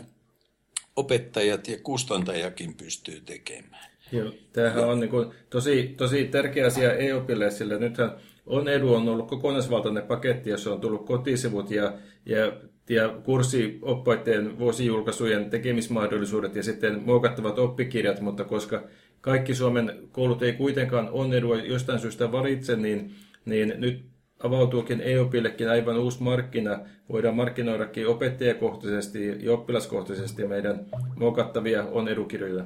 [0.96, 3.90] opettajat ja kustantajakin pystyy tekemään.
[4.12, 8.12] Joo, tämähän on niin kuin tosi, tosi tärkeä asia EOPille, sillä nythän
[8.46, 11.92] on edu on ollut kokonaisvaltainen paketti, jossa on tullut kotisivut ja,
[12.26, 12.52] ja,
[12.88, 18.84] ja kurssioppaiden vuosijulkaisujen tekemismahdollisuudet ja sitten muokattavat oppikirjat, mutta koska
[19.24, 23.14] kaikki Suomen koulut ei kuitenkaan on edua jostain syystä valitse, niin,
[23.44, 24.04] niin nyt
[24.42, 26.78] avautuukin EOPillekin aivan uusi markkina.
[27.08, 32.64] Voidaan markkinoidakin opettajakohtaisesti ja oppilaskohtaisesti meidän muokattavia on edukirjoja.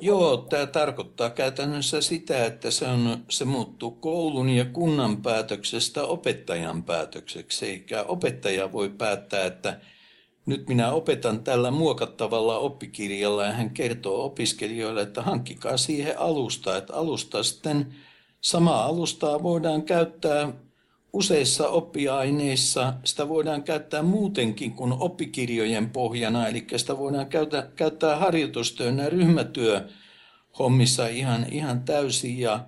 [0.00, 6.82] Joo, tämä tarkoittaa käytännössä sitä, että se, on, se muuttuu koulun ja kunnan päätöksestä opettajan
[6.82, 7.66] päätökseksi.
[7.66, 9.80] Eikä opettaja voi päättää, että
[10.46, 16.76] nyt minä opetan tällä muokattavalla oppikirjalla ja hän kertoo opiskelijoille, että hankkikaa siihen alusta.
[16.76, 17.94] Että alusta sitten
[18.40, 20.52] samaa alustaa voidaan käyttää
[21.12, 22.94] useissa oppiaineissa.
[23.04, 29.88] Sitä voidaan käyttää muutenkin kuin oppikirjojen pohjana, eli sitä voidaan käyttää, käyttää harjoitustyön ja ryhmätyö
[30.58, 32.38] hommissa ihan, ihan täysin.
[32.38, 32.60] Ja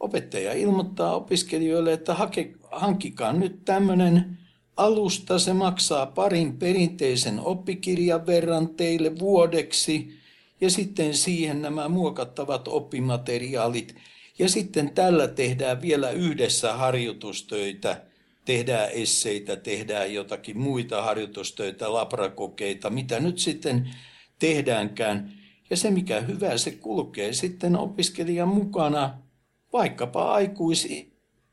[0.00, 4.39] opettaja ilmoittaa opiskelijoille, että hake, hankkikaa nyt tämmöinen
[4.80, 10.18] alusta se maksaa parin perinteisen oppikirjan verran teille vuodeksi
[10.60, 13.94] ja sitten siihen nämä muokattavat oppimateriaalit.
[14.38, 18.02] Ja sitten tällä tehdään vielä yhdessä harjoitustöitä,
[18.44, 23.90] tehdään esseitä, tehdään jotakin muita harjoitustöitä, labrakokeita, mitä nyt sitten
[24.38, 25.32] tehdäänkään.
[25.70, 29.18] Ja se mikä hyvä, se kulkee sitten opiskelijan mukana
[29.72, 31.09] vaikkapa aikuisi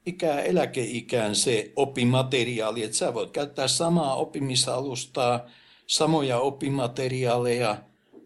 [0.07, 5.45] ikää, eläkeikään se oppimateriaali, että sä voit käyttää samaa oppimisalustaa,
[5.87, 7.77] samoja oppimateriaaleja,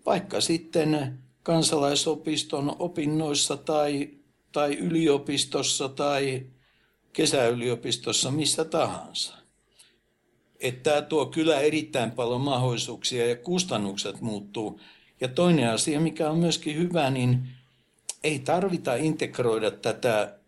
[0.05, 4.09] vaikka sitten kansalaisopiston opinnoissa tai,
[4.51, 6.45] tai yliopistossa tai
[7.13, 9.33] kesäyliopistossa, missä tahansa.
[10.59, 14.79] Että tämä tuo kyllä erittäin paljon mahdollisuuksia ja kustannukset muuttuu.
[15.21, 17.47] Ja toinen asia, mikä on myöskin hyvä, niin
[18.23, 20.40] ei tarvita integroida tätä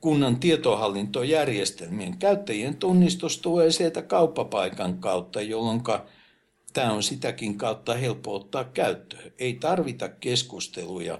[0.00, 2.18] kunnan tietohallintojärjestelmien.
[2.18, 5.82] Käyttäjien tunnistus tulee sieltä kauppapaikan kautta, jolloin
[6.72, 9.32] tämä on sitäkin kautta helppo ottaa käyttöön.
[9.38, 11.18] Ei tarvita keskusteluja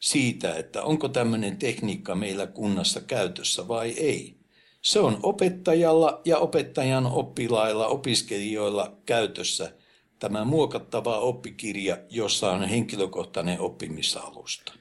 [0.00, 4.36] siitä, että onko tämmöinen tekniikka meillä kunnassa käytössä vai ei.
[4.82, 9.72] Se on opettajalla ja opettajan oppilailla, opiskelijoilla käytössä
[10.18, 14.72] tämä muokattava oppikirja, jossa on henkilökohtainen oppimisalusta.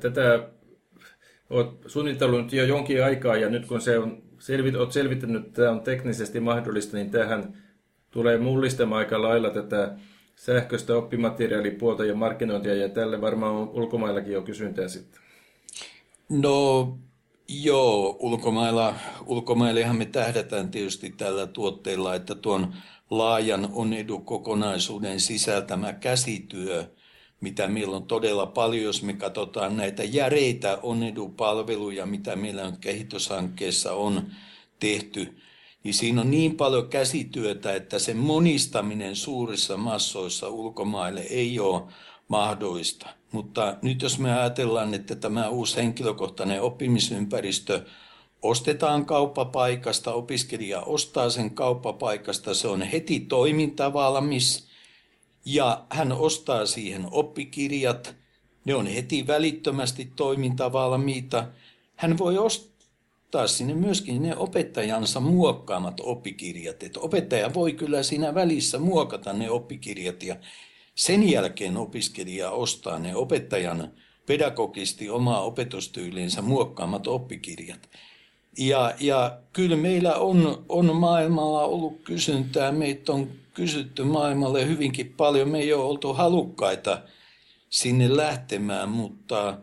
[0.00, 0.48] Tätä
[1.50, 5.70] olet suunnitellut jo jonkin aikaa ja nyt kun se on selvit, olet selvittänyt, että tämä
[5.70, 7.54] on teknisesti mahdollista, niin tähän
[8.10, 9.94] tulee mullistamaan aika lailla tätä
[10.36, 15.20] sähköistä oppimateriaalipuolta ja markkinointia ja tälle varmaan ulkomaillakin on kysyntää sitten.
[16.28, 16.98] No
[17.48, 18.94] joo, ulkomailla,
[19.26, 22.74] ulkomaillehan me tähdätään tietysti tällä tuotteella, että tuon
[23.10, 26.84] laajan on-edu-kokonaisuuden sisältämä käsityö–
[27.40, 33.92] mitä meillä on todella paljon, jos me katsotaan näitä järeitä onedupalveluja, mitä meillä nyt kehityshankkeessa
[33.92, 34.26] on
[34.80, 35.38] tehty,
[35.84, 41.82] niin siinä on niin paljon käsityötä, että sen monistaminen suurissa massoissa ulkomaille ei ole
[42.28, 43.06] mahdollista.
[43.32, 47.84] Mutta nyt jos me ajatellaan, että tämä uusi henkilökohtainen oppimisympäristö
[48.42, 54.67] ostetaan kauppapaikasta, opiskelija ostaa sen kauppapaikasta, se on heti toimintavalmis–
[55.44, 58.16] ja hän ostaa siihen oppikirjat.
[58.64, 61.46] Ne on heti välittömästi toimintavalmiita.
[61.96, 66.82] Hän voi ostaa sinne myöskin ne opettajansa muokkaamat oppikirjat.
[66.82, 70.36] Että opettaja voi kyllä siinä välissä muokata ne oppikirjat ja
[70.94, 73.92] sen jälkeen opiskelija ostaa ne opettajan
[74.26, 77.88] pedagogisti omaa opetustyylinsä muokkaamat oppikirjat.
[78.58, 82.72] Ja, ja kyllä meillä on, on maailmalla ollut kysyntää.
[82.72, 83.28] Meitä on
[83.58, 85.48] kysytty maailmalle hyvinkin paljon.
[85.48, 87.02] Me ei ole oltu halukkaita
[87.70, 89.58] sinne lähtemään, mutta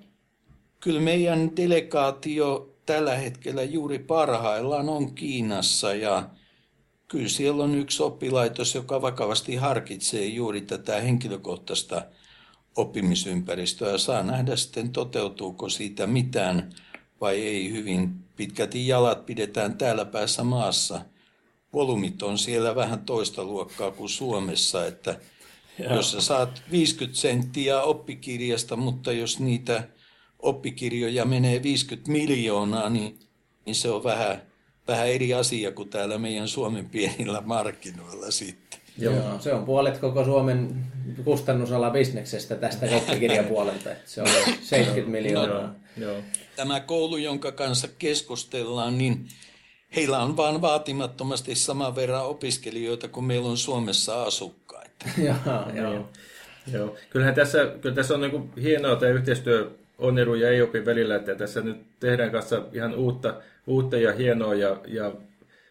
[0.80, 6.30] kyllä meidän delegaatio tällä hetkellä juuri parhaillaan on Kiinassa ja
[7.08, 12.02] kyllä siellä on yksi oppilaitos, joka vakavasti harkitsee juuri tätä henkilökohtaista
[12.76, 13.92] oppimisympäristöä.
[13.92, 16.70] Ja saa nähdä sitten toteutuuko siitä mitään
[17.22, 17.72] vai ei.
[17.72, 21.02] Hyvin pitkälti jalat pidetään täällä päässä maassa–
[21.76, 25.20] volyymit on siellä vähän toista luokkaa kuin Suomessa, että
[25.80, 25.96] Joo.
[25.96, 29.84] jos sä saat 50 senttiä oppikirjasta, mutta jos niitä
[30.40, 33.20] oppikirjoja menee 50 miljoonaa, niin,
[33.66, 34.42] niin se on vähän,
[34.88, 38.80] vähän eri asia kuin täällä meidän Suomen pienillä markkinoilla sitten.
[38.98, 39.14] Joo.
[39.14, 40.86] Joo, se on puolet koko Suomen
[41.24, 43.90] kustannusala bisneksestä tästä oppikirjapuolelta.
[44.06, 44.28] Se on
[44.62, 45.76] 70 miljoonaa.
[45.98, 46.18] Joo.
[46.56, 49.28] Tämä koulu, jonka kanssa keskustellaan, niin
[49.96, 55.06] heillä on vaan vaatimattomasti saman verran opiskelijoita kuin meillä on Suomessa asukkaita.
[55.28, 56.10] joo, joo.
[56.74, 56.96] joo.
[57.10, 61.62] Kyllähän tässä, kyllä tässä on niin hienoa tämä yhteistyö Onneru ja EOPin välillä, että tässä
[61.62, 63.34] nyt tehdään kanssa ihan uutta,
[63.68, 65.12] uutta ja hienoa ja, ja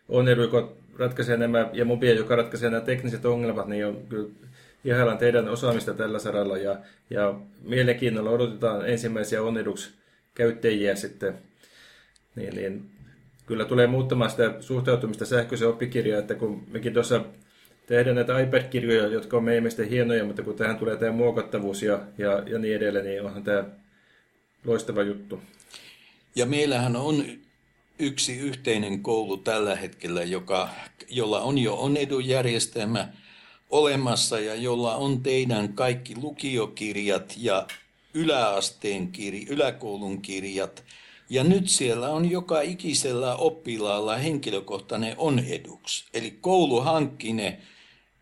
[0.09, 4.29] Onneru, joka ratkaisee nämä, ja Mobia, joka ratkaisee nämä tekniset ongelmat, niin on kyllä
[4.85, 6.77] ihaillaan teidän osaamista tällä saralla ja,
[7.11, 9.95] ja mielenkiinnolla odotetaan ensimmäisiä Onneruks
[10.35, 11.35] käyttäjiä sitten.
[12.37, 12.91] Niin, niin
[13.47, 17.25] kyllä tulee muuttamaan sitä suhtautumista sähköiseen oppikirjaan, että kun mekin tuossa
[17.87, 21.99] tehdään näitä iPad-kirjoja, jotka on meidän mielestä hienoja, mutta kun tähän tulee tämä muokattavuus ja,
[22.19, 23.65] ja, ja niin edelleen, niin onhan tämä
[24.65, 25.41] loistava juttu.
[26.37, 27.25] Ja meillähän on
[27.99, 30.69] yksi yhteinen koulu tällä hetkellä, joka,
[31.09, 33.09] jolla on jo on edujärjestelmä
[33.71, 37.67] olemassa ja jolla on teidän kaikki lukiokirjat ja
[38.15, 40.85] yläasteen kirjat, yläkoulun kirjat–
[41.31, 46.05] ja nyt siellä on joka ikisellä oppilaalla henkilökohtainen on eduksi.
[46.15, 47.61] Eli koulu hankkine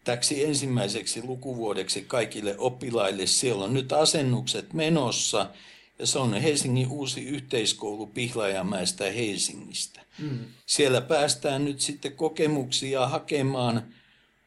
[0.04, 3.26] täksi ensimmäiseksi lukuvuodeksi kaikille oppilaille.
[3.26, 5.50] Siellä on nyt asennukset menossa
[5.98, 10.00] Ja se on Helsingin uusi yhteiskoulu Pihlajamäestä Helsingistä.
[10.18, 10.38] Mm.
[10.66, 13.82] Siellä päästään nyt sitten kokemuksia hakemaan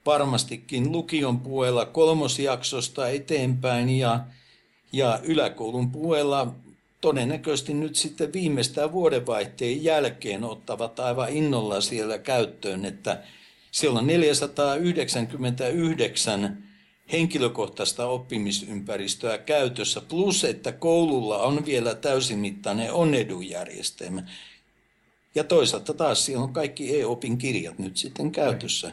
[0.05, 4.19] varmastikin lukion puolella kolmosjaksosta eteenpäin ja,
[4.91, 6.55] ja yläkoulun puolella
[7.01, 13.23] todennäköisesti nyt sitten viimeistään vuodenvaihteen jälkeen ottavat aivan innolla siellä käyttöön, että
[13.71, 16.63] siellä on 499
[17.11, 24.23] henkilökohtaista oppimisympäristöä käytössä, plus että koululla on vielä täysimittainen onedujärjestelmä.
[25.35, 28.91] Ja toisaalta taas siellä on kaikki e-opin kirjat nyt sitten käytössä.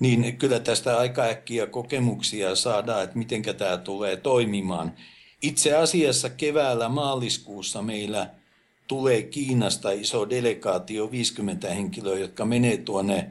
[0.00, 4.92] Niin kyllä tästä aika äkkiä kokemuksia saadaan, että miten tämä tulee toimimaan.
[5.42, 8.30] Itse asiassa keväällä maaliskuussa meillä
[8.88, 13.30] tulee Kiinasta iso delegaatio, 50 henkilöä, jotka menee tuonne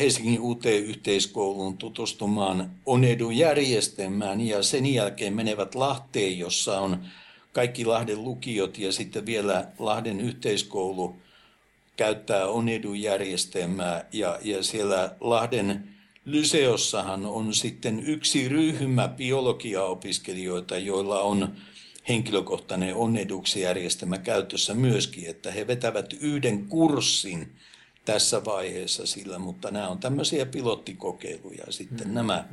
[0.00, 4.40] Helsingin uuteen yhteiskouluun tutustumaan Onedun järjestelmään.
[4.40, 7.06] Ja sen jälkeen menevät Lahteen, jossa on
[7.52, 11.16] kaikki Lahden lukiot ja sitten vielä Lahden yhteiskoulu
[11.96, 14.04] käyttää Onedun järjestelmää.
[14.12, 15.95] Ja, ja siellä Lahden
[16.26, 21.48] Lyseossahan on sitten yksi ryhmä biologiaopiskelijoita, joilla on
[22.08, 27.52] henkilökohtainen onneduksijärjestelmä käytössä myöskin, että he vetävät yhden kurssin
[28.04, 32.14] tässä vaiheessa sillä, mutta nämä on tämmöisiä pilottikokeiluja sitten mm.
[32.14, 32.44] nämä.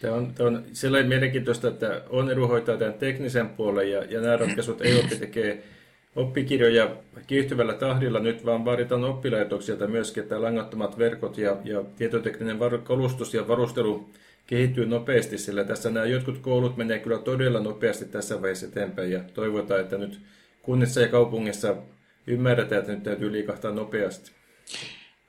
[0.00, 4.36] Tämä on, tämä on sellainen mielenkiintoista, että on hoitaa tämän teknisen puolen ja, ja nämä
[4.36, 5.64] ratkaisut ei oppi tekee
[6.18, 6.96] oppikirjoja
[7.26, 8.18] kiihtyvällä tahdilla.
[8.18, 14.10] Nyt vaan vaaditaan oppilaitoksilta myöskin, että langattomat verkot ja, ja tietotekninen var, kolustus ja varustelu
[14.46, 19.20] kehittyy nopeasti, sillä tässä nämä jotkut koulut menee kyllä todella nopeasti tässä vaiheessa eteenpäin ja
[19.34, 20.20] toivotaan, että nyt
[20.62, 21.76] kunnissa ja kaupungissa
[22.26, 24.30] ymmärretään, että nyt täytyy liikahtaa nopeasti.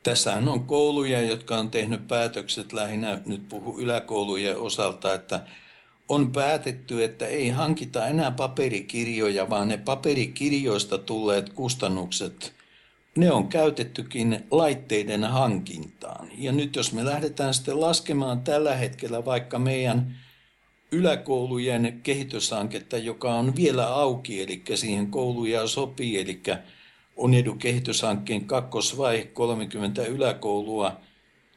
[0.03, 5.39] Tässähän on kouluja, jotka on tehnyt päätökset lähinnä, nyt puhu yläkoulujen osalta, että
[6.09, 12.53] on päätetty, että ei hankita enää paperikirjoja, vaan ne paperikirjoista tulleet kustannukset,
[13.17, 16.27] ne on käytettykin laitteiden hankintaan.
[16.37, 20.15] Ja nyt jos me lähdetään sitten laskemaan tällä hetkellä vaikka meidän
[20.91, 26.41] yläkoulujen kehityshanketta, joka on vielä auki, eli siihen kouluja sopii, eli
[27.17, 30.97] on edu kehityshankkeen kakkosvaihe 30 yläkoulua,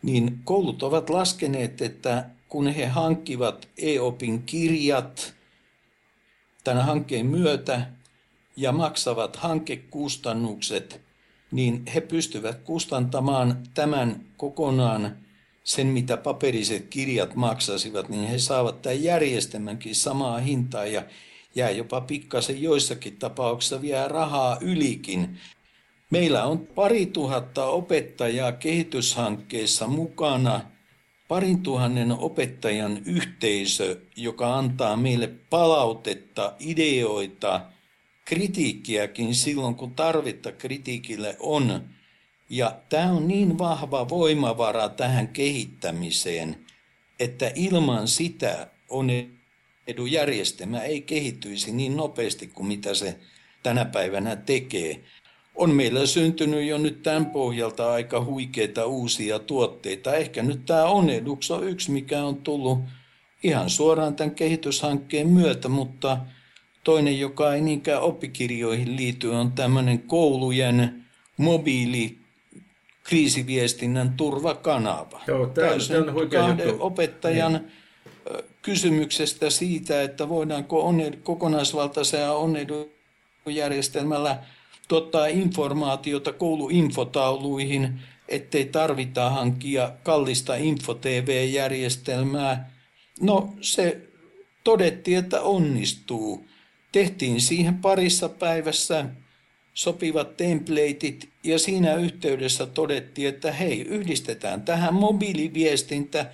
[0.02, 5.34] niin koulut ovat laskeneet, että kun he hankkivat e-opin kirjat
[6.64, 7.86] tämän hankkeen myötä
[8.56, 11.00] ja maksavat hankekustannukset,
[11.52, 15.16] niin he pystyvät kustantamaan tämän kokonaan
[15.64, 21.02] sen, mitä paperiset kirjat maksasivat, niin he saavat tämän järjestelmänkin samaa hintaa ja
[21.54, 25.38] jää jopa pikkasen joissakin tapauksissa vielä rahaa ylikin.
[26.10, 30.71] Meillä on pari tuhatta opettajaa kehityshankkeessa mukana,
[31.32, 37.60] parin tuhannen opettajan yhteisö, joka antaa meille palautetta, ideoita,
[38.24, 41.84] kritiikkiäkin silloin, kun tarvetta kritiikille on.
[42.48, 46.66] Ja tämä on niin vahva voimavara tähän kehittämiseen,
[47.20, 49.08] että ilman sitä on
[49.86, 53.18] edujärjestelmä ei kehittyisi niin nopeasti kuin mitä se
[53.62, 55.00] tänä päivänä tekee.
[55.54, 60.14] On meillä syntynyt jo nyt tämän pohjalta aika huikeita uusia tuotteita.
[60.14, 62.78] Ehkä nyt tämä Onedux on yksi, mikä on tullut
[63.42, 66.18] ihan suoraan tämän kehityshankkeen myötä, mutta
[66.84, 71.04] toinen, joka ei niinkään oppikirjoihin liity, on tämmöinen koulujen
[71.36, 72.18] mobiili
[73.04, 75.20] kriisiviestinnän turvakanava.
[75.26, 76.86] Joo, tämä, Täysin on kahden juttu.
[76.86, 77.72] opettajan niin
[78.62, 84.38] kysymyksestä siitä, että voidaanko onne, kokonaisvaltaisella onnedujärjestelmällä
[84.88, 92.70] tuottaa informaatiota kouluinfotauluihin, ettei tarvita hankkia kallista info-TV-järjestelmää.
[93.20, 94.00] No se
[94.64, 96.46] todettiin, että onnistuu.
[96.92, 99.04] Tehtiin siihen parissa päivässä
[99.74, 106.32] sopivat templateit ja siinä yhteydessä todettiin, että hei, yhdistetään tähän mobiiliviestintä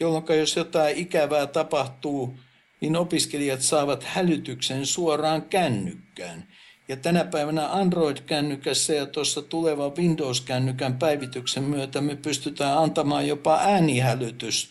[0.00, 2.38] jolloin jos jotain ikävää tapahtuu,
[2.80, 6.48] niin opiskelijat saavat hälytyksen suoraan kännykkään.
[6.88, 14.70] Ja tänä päivänä Android-kännykässä ja tuossa tulevan Windows-kännykän päivityksen myötä me pystytään antamaan jopa äänihälytys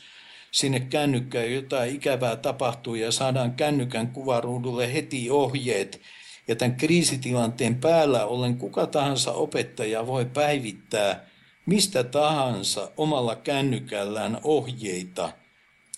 [0.51, 6.01] sinne kännykkään, jotain ikävää tapahtuu ja saadaan kännykän kuvaruudulle heti ohjeet.
[6.47, 11.25] Ja tämän kriisitilanteen päällä ollen kuka tahansa opettaja voi päivittää
[11.65, 15.31] mistä tahansa omalla kännykällään ohjeita.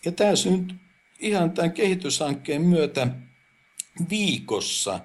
[0.05, 0.78] Ja tämä syntyi
[1.20, 3.07] ihan tämän kehityshankkeen myötä
[4.09, 4.99] viikossa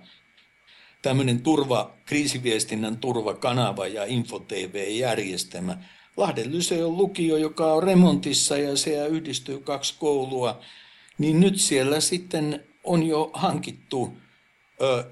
[1.02, 5.78] tämmöinen turva, kriisiviestinnän turvakanava ja info-tv-järjestelmä.
[6.16, 10.60] Lahden Lyseon lukio, joka on remontissa ja siellä yhdistyy kaksi koulua,
[11.18, 14.12] niin nyt siellä sitten on jo hankittu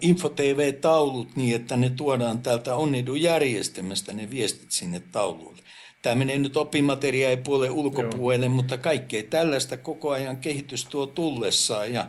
[0.01, 5.63] infotv-taulut niin, että ne tuodaan täältä onnedun järjestelmästä ne viestit sinne tauluille.
[6.03, 8.55] Tämä menee nyt oppimateriaalipuolen ulkopuolelle, Joo.
[8.55, 11.93] mutta kaikkea tällaista koko ajan kehitys tuo tullessaan.
[11.93, 12.07] Ja,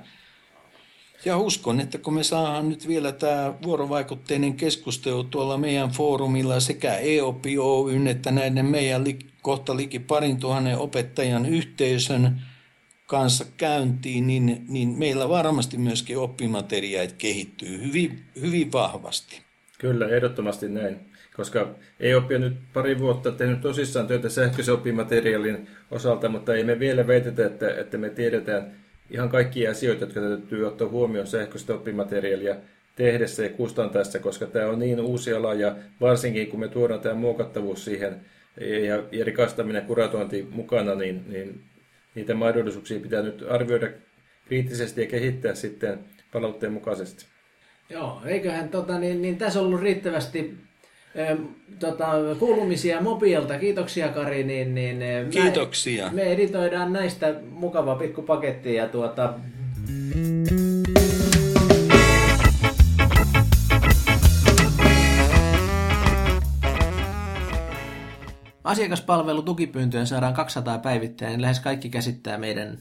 [1.25, 6.95] ja uskon, että kun me saadaan nyt vielä tämä vuorovaikutteinen keskustelu tuolla meidän foorumilla sekä
[6.95, 12.41] EOP Oyn että näiden meidän li, kohta liki parin tuhannen opettajan yhteisön
[13.07, 19.41] kanssa käyntiin, niin, niin meillä varmasti myöskin oppimateriaalit kehittyy hyvin, hyvin vahvasti.
[19.79, 20.99] Kyllä, ehdottomasti näin.
[21.35, 26.79] Koska ei oppia nyt pari vuotta tehnyt tosissaan työtä sähköisen oppimateriaalin osalta, mutta ei me
[26.79, 28.80] vielä väitetä, että, että me tiedetään
[29.11, 32.55] ihan kaikkia asioita, jotka täytyy ottaa huomioon sähköistä oppimateriaalia
[32.95, 37.15] tehdessä ja kustantaessa, koska tämä on niin uusi ala ja varsinkin kun me tuodaan tämä
[37.15, 38.21] muokattavuus siihen
[38.87, 41.63] ja, ja rikastaminen kuratointi mukana, niin, niin
[42.15, 43.89] niitä mahdollisuuksia pitää nyt arvioida
[44.45, 45.99] kriittisesti ja kehittää sitten
[46.33, 47.25] palautteen mukaisesti.
[47.89, 50.57] Joo, eiköhän tota, niin, niin tässä ollut riittävästi
[51.79, 52.07] tota,
[52.39, 53.59] kuulumisia Mobiilta.
[53.59, 54.43] Kiitoksia Kari.
[54.43, 54.99] Niin, niin,
[55.29, 56.05] Kiitoksia.
[56.05, 59.33] Me, me editoidaan näistä mukava pikkupaketti ja tuota,
[68.63, 72.77] Asiakaspalvelu tukipyyntöön saadaan 200 päivittäin, niin lähes kaikki käsittää meidän,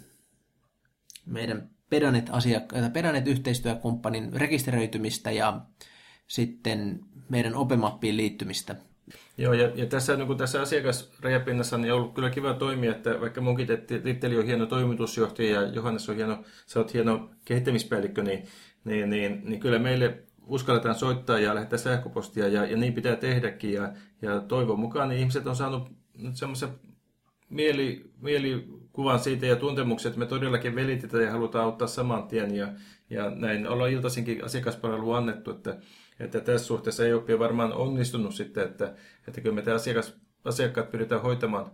[1.26, 5.60] meidän Pedanet, asiakka- Pedanet yhteistyökumppanin rekisteröitymistä ja
[6.26, 7.00] sitten
[7.30, 8.76] meidän opemappiin liittymistä.
[9.38, 13.40] Joo, ja, ja tässä, niin tässä asiakasrajapinnassa niin on ollut kyllä kiva toimia, että vaikka
[13.40, 13.68] munkin
[14.02, 18.46] titteli on hieno toimitusjohtaja ja Johannes on hieno, sä oot hieno kehittämispäällikkö, niin,
[18.84, 23.72] niin, niin, niin kyllä meille uskalletaan soittaa ja lähettää sähköpostia ja, ja niin pitää tehdäkin.
[23.72, 25.92] Ja, ja toivon mukaan niin ihmiset on saanut
[26.32, 26.68] semmoisen
[27.50, 32.54] mieli, mielikuvan siitä ja tuntemukset, että me todellakin velitetään ja halutaan auttaa saman tien.
[32.54, 32.72] Ja,
[33.10, 35.78] ja näin ollaan iltaisinkin asiakaspalvelu annettu, että,
[36.20, 38.94] että tässä suhteessa ei ole varmaan onnistunut sitten, että,
[39.28, 40.14] että kyllä me tämä asiakas,
[40.44, 41.70] asiakkaat pyritään hoitamaan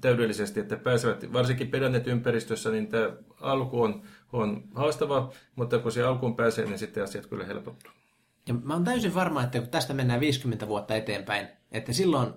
[0.00, 3.10] täydellisesti, että pääsevät, varsinkin pedannet ympäristössä, niin tämä
[3.40, 4.02] alku on,
[4.32, 7.92] on haastava, mutta kun se alkuun pääsee, niin sitten asiat kyllä helpottuu.
[8.48, 12.34] Ja mä oon täysin varma, että kun tästä mennään 50 vuotta eteenpäin, että silloin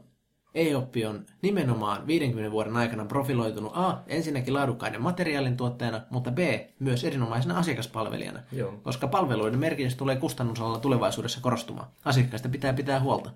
[0.55, 6.39] EOPI on nimenomaan 50 vuoden aikana profiloitunut A, ensinnäkin laadukkaiden materiaalin tuottajana, mutta B,
[6.79, 8.39] myös erinomaisena asiakaspalvelijana.
[8.51, 8.73] Joo.
[8.83, 11.87] Koska palveluiden merkitys tulee kustannusalalla tulevaisuudessa korostumaan.
[12.05, 13.29] Asiakkaista pitää pitää huolta.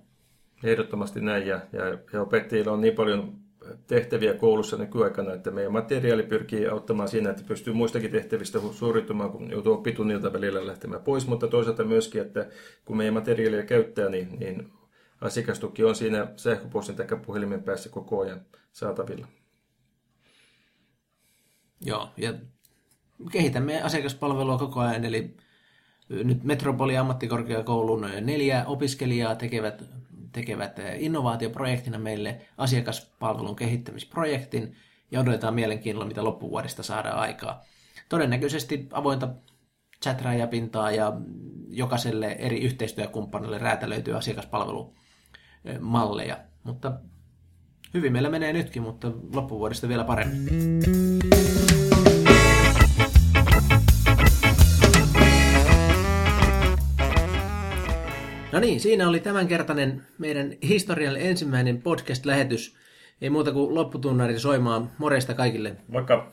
[0.64, 3.32] Ehdottomasti näin, ja, ja, ja opettajilla on niin paljon
[3.86, 9.50] tehtäviä koulussa nykyaikana, että meidän materiaali pyrkii auttamaan siinä, että pystyy muistakin tehtävistä suorittamaan, kun
[9.50, 12.46] joutuu oppitunnilta välillä lähtemään pois, mutta toisaalta myöskin, että
[12.84, 14.72] kun meidän materiaalia käyttää, niin, niin
[15.20, 18.40] asiakastuki on siinä sähköpostin tai puhelimen päässä koko ajan
[18.72, 19.26] saatavilla.
[21.80, 22.34] Joo, ja
[23.32, 25.36] kehitämme asiakaspalvelua koko ajan, eli
[26.08, 29.82] nyt Metropoli ammattikorkeakoulun neljä opiskelijaa tekevät
[30.36, 34.76] tekevät innovaatioprojektina meille asiakaspalvelun kehittämisprojektin
[35.10, 37.64] ja odotetaan mielenkiinnolla, mitä loppuvuodesta saadaan aikaa.
[38.08, 39.28] Todennäköisesti avointa
[40.02, 41.12] chat pintaa ja
[41.68, 44.14] jokaiselle eri yhteistyökumppanille räätälöityy
[45.66, 46.92] asiakaspalvelumalleja, mutta
[47.94, 50.46] hyvin meillä menee nytkin, mutta loppuvuodesta vielä paremmin.
[58.52, 62.76] No niin, siinä oli tämänkertainen meidän historiallinen ensimmäinen podcast-lähetys.
[63.20, 64.90] Ei muuta kuin lopputunnari soimaan.
[64.98, 65.76] Morjesta kaikille.
[65.88, 66.32] Moikka.